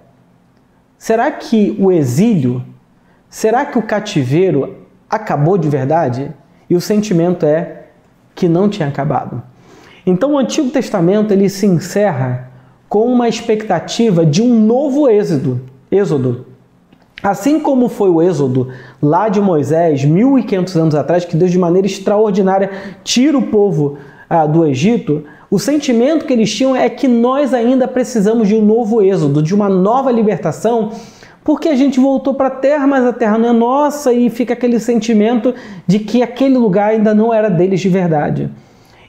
[0.98, 2.62] Será que o exílio,
[3.30, 4.78] será que o cativeiro
[5.08, 6.32] acabou de verdade?
[6.68, 7.84] E o sentimento é
[8.34, 9.40] que não tinha acabado.
[10.04, 12.50] Então o Antigo Testamento ele se encerra
[12.88, 15.60] com uma expectativa de um novo êxodo.
[15.90, 16.46] Êxodo.
[17.22, 18.68] Assim como foi o êxodo
[19.00, 22.70] lá de Moisés, 1500 anos atrás, que Deus de maneira extraordinária
[23.04, 27.88] tira o povo ah, do Egito, o sentimento que eles tinham é que nós ainda
[27.88, 30.90] precisamos de um novo êxodo, de uma nova libertação,
[31.42, 34.52] porque a gente voltou para a terra, mas a terra não é nossa e fica
[34.52, 35.54] aquele sentimento
[35.86, 38.50] de que aquele lugar ainda não era deles de verdade.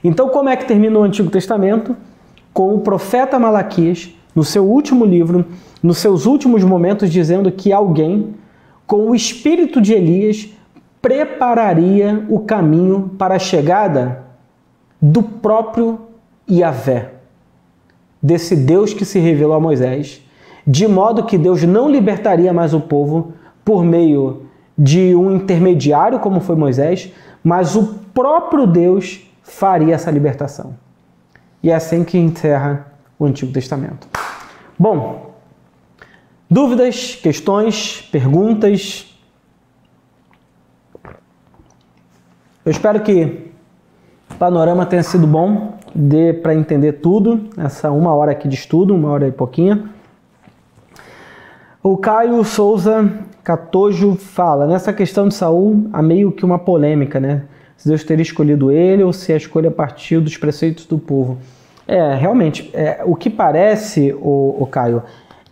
[0.02, 1.94] Então, como é que termina o Antigo Testamento?
[2.54, 5.44] Com o profeta Malaquias, no seu último livro,
[5.82, 8.34] nos seus últimos momentos, dizendo que alguém,
[8.86, 10.48] com o espírito de Elias,
[11.02, 14.24] prepararia o caminho para a chegada
[15.00, 16.09] do próprio
[16.50, 17.12] Yahvé,
[18.22, 20.22] desse Deus que se revelou a Moisés,
[20.66, 23.32] de modo que Deus não libertaria mais o povo
[23.64, 24.46] por meio
[24.76, 30.74] de um intermediário como foi Moisés, mas o próprio Deus faria essa libertação.
[31.62, 32.86] E é assim que encerra
[33.18, 34.08] o Antigo Testamento.
[34.78, 35.34] Bom,
[36.48, 39.06] dúvidas, questões, perguntas?
[42.64, 43.50] Eu espero que
[44.30, 48.94] o panorama tenha sido bom dê para entender tudo, essa uma hora aqui de estudo,
[48.94, 49.88] uma hora e pouquinho.
[51.82, 53.10] O Caio Souza
[53.42, 57.42] Catojo fala, nessa questão de Saul, há meio que uma polêmica, né?
[57.76, 61.38] Se Deus teria escolhido ele ou se a escolha partiu dos preceitos do povo.
[61.88, 65.02] É, realmente, é, o que parece, o, o Caio,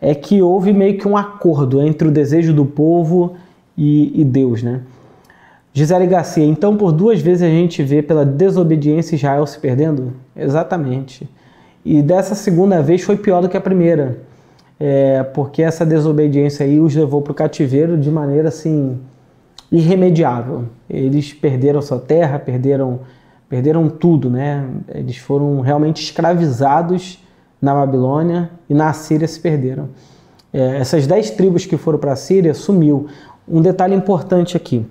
[0.00, 3.34] é que houve meio que um acordo entre o desejo do povo
[3.76, 4.82] e, e Deus, né?
[5.78, 10.12] Gisele Garcia, então por duas vezes a gente vê pela desobediência Israel se perdendo?
[10.34, 11.30] Exatamente.
[11.84, 14.18] E dessa segunda vez foi pior do que a primeira,
[14.80, 18.98] é, porque essa desobediência aí os levou para o cativeiro de maneira assim
[19.70, 20.64] irremediável.
[20.90, 22.98] Eles perderam sua terra, perderam,
[23.48, 24.68] perderam tudo, né?
[24.92, 27.24] Eles foram realmente escravizados
[27.62, 29.90] na Babilônia e na Síria se perderam.
[30.52, 33.06] É, essas dez tribos que foram para a Síria sumiu.
[33.46, 34.84] Um detalhe importante aqui.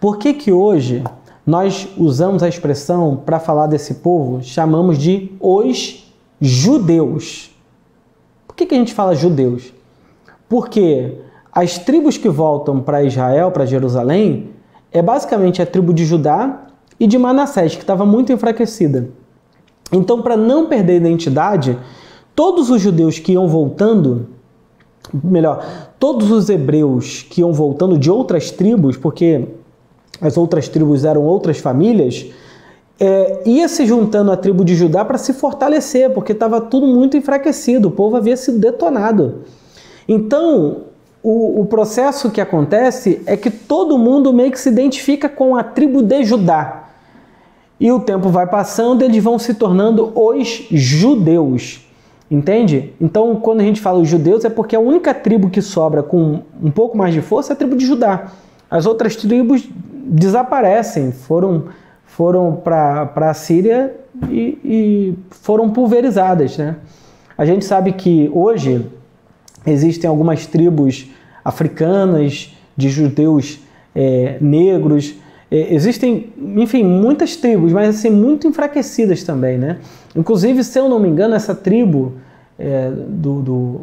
[0.00, 1.02] Por que que hoje
[1.46, 7.50] nós usamos a expressão para falar desse povo, chamamos de os judeus?
[8.46, 9.72] Por que, que a gente fala judeus?
[10.48, 11.18] Porque
[11.50, 14.50] as tribos que voltam para Israel, para Jerusalém,
[14.90, 16.66] é basicamente a tribo de Judá
[17.00, 19.08] e de Manassés, que estava muito enfraquecida.
[19.90, 21.78] Então, para não perder a identidade,
[22.34, 24.28] todos os judeus que iam voltando,
[25.12, 25.64] melhor,
[25.98, 29.48] todos os hebreus que iam voltando de outras tribos, porque
[30.22, 32.26] as outras tribos eram outras famílias,
[33.00, 37.16] é, ia se juntando à tribo de Judá para se fortalecer, porque estava tudo muito
[37.16, 39.42] enfraquecido, o povo havia sido detonado.
[40.08, 40.82] Então,
[41.22, 45.64] o, o, processo que acontece é que todo mundo meio que se identifica com a
[45.64, 46.90] tribo de Judá.
[47.80, 51.84] E o tempo vai passando, eles vão se tornando os judeus.
[52.30, 52.94] Entende?
[53.00, 56.42] Então, quando a gente fala os judeus, é porque a única tribo que sobra com
[56.62, 58.32] um pouco mais de força é a tribo de Judá.
[58.70, 59.68] As outras tribos
[60.04, 61.64] desaparecem, foram,
[62.04, 63.94] foram para a Síria
[64.28, 66.56] e, e foram pulverizadas.
[66.58, 66.76] Né?
[67.36, 68.86] A gente sabe que hoje
[69.66, 71.06] existem algumas tribos
[71.44, 73.60] africanas, de judeus
[73.94, 75.14] é, negros,
[75.50, 79.78] é, existem, enfim, muitas tribos, mas assim, muito enfraquecidas também, né?
[80.16, 82.14] Inclusive, se eu não me engano, essa tribo
[82.58, 83.80] é, do, do,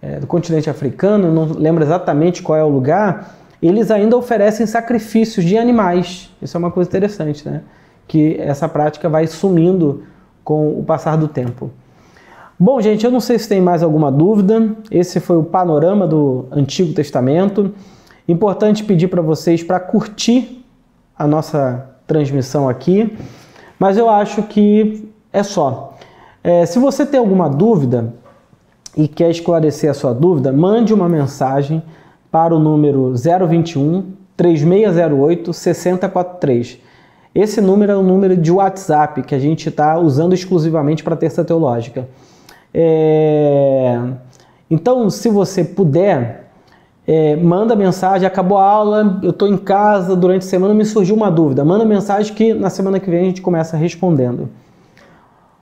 [0.00, 5.44] é, do, continente africano, não lembro exatamente qual é o lugar, eles ainda oferecem sacrifícios
[5.44, 6.30] de animais.
[6.42, 7.62] Isso é uma coisa interessante, né?
[8.08, 10.02] Que essa prática vai sumindo
[10.42, 11.70] com o passar do tempo.
[12.58, 14.74] Bom, gente, eu não sei se tem mais alguma dúvida.
[14.90, 17.72] Esse foi o panorama do Antigo Testamento.
[18.28, 20.64] Importante pedir para vocês para curtir
[21.16, 23.16] a nossa transmissão aqui,
[23.78, 25.96] mas eu acho que é só.
[26.42, 28.12] É, se você tem alguma dúvida
[28.96, 31.82] e quer esclarecer a sua dúvida, mande uma mensagem
[32.32, 36.78] para o número 021 3608 6043.
[37.34, 41.44] Esse número é o número de WhatsApp que a gente está usando exclusivamente para Terça
[41.44, 42.08] Teológica.
[42.72, 44.00] É...
[44.70, 46.50] Então, se você puder,
[47.06, 51.14] é, manda mensagem, acabou a aula, eu estou em casa, durante a semana me surgiu
[51.14, 51.62] uma dúvida.
[51.64, 54.48] Manda mensagem que na semana que vem a gente começa respondendo.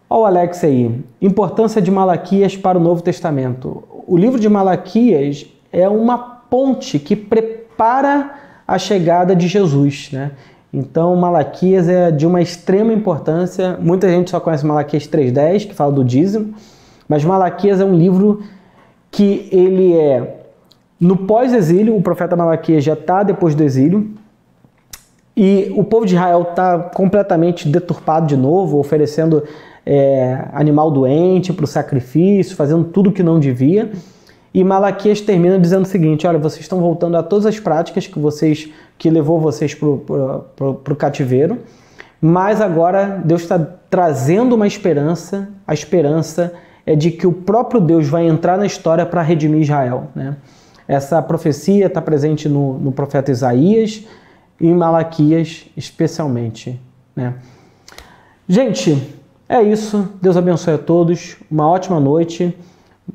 [0.09, 1.05] Olha o Alex aí.
[1.21, 3.83] Importância de Malaquias para o Novo Testamento.
[4.07, 8.35] O livro de Malaquias é uma ponte que prepara
[8.69, 10.33] a chegada de Jesus, né?
[10.73, 13.79] Então, Malaquias é de uma extrema importância.
[13.81, 16.55] Muita gente só conhece Malaquias 3.10, que fala do dízimo,
[17.09, 18.43] mas Malaquias é um livro
[19.11, 20.41] que ele é
[21.01, 24.11] no pós-exílio, o profeta Malaquias já está depois do exílio,
[25.35, 29.43] e o povo de Israel está completamente deturpado de novo, oferecendo
[29.87, 33.91] é, animal doente para o sacrifício, fazendo tudo que não devia.
[34.53, 38.19] E Malaquias termina dizendo o seguinte: olha, vocês estão voltando a todas as práticas que
[38.19, 38.69] vocês
[38.99, 41.59] que levou vocês para o cativeiro,
[42.21, 45.49] mas agora Deus está trazendo uma esperança.
[45.67, 46.53] A esperança
[46.85, 50.37] é de que o próprio Deus vai entrar na história para redimir Israel, né?
[50.91, 54.05] Essa profecia está presente no, no, profeta Isaías
[54.61, 56.81] e em Malaquias, especialmente.
[57.15, 57.35] Né?
[58.49, 59.17] Gente,
[59.49, 60.09] é isso.
[60.21, 61.37] Deus abençoe a todos.
[61.49, 62.59] Uma ótima noite.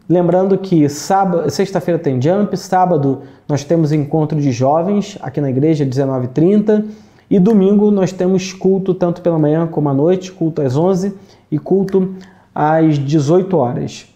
[0.10, 5.86] Lembrando que sábado, sexta-feira tem jump, sábado nós temos encontro de jovens aqui na igreja,
[5.86, 6.86] 19h30.
[7.30, 11.14] E domingo nós temos culto tanto pela manhã como à noite, culto às 11
[11.52, 12.16] e culto
[12.54, 14.08] às 18 horas.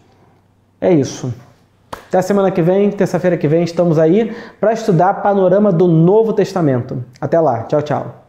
[0.80, 1.32] É isso.
[2.08, 7.04] Até semana que vem, terça-feira que vem, estamos aí para estudar panorama do Novo Testamento.
[7.20, 8.19] Até lá, tchau, tchau.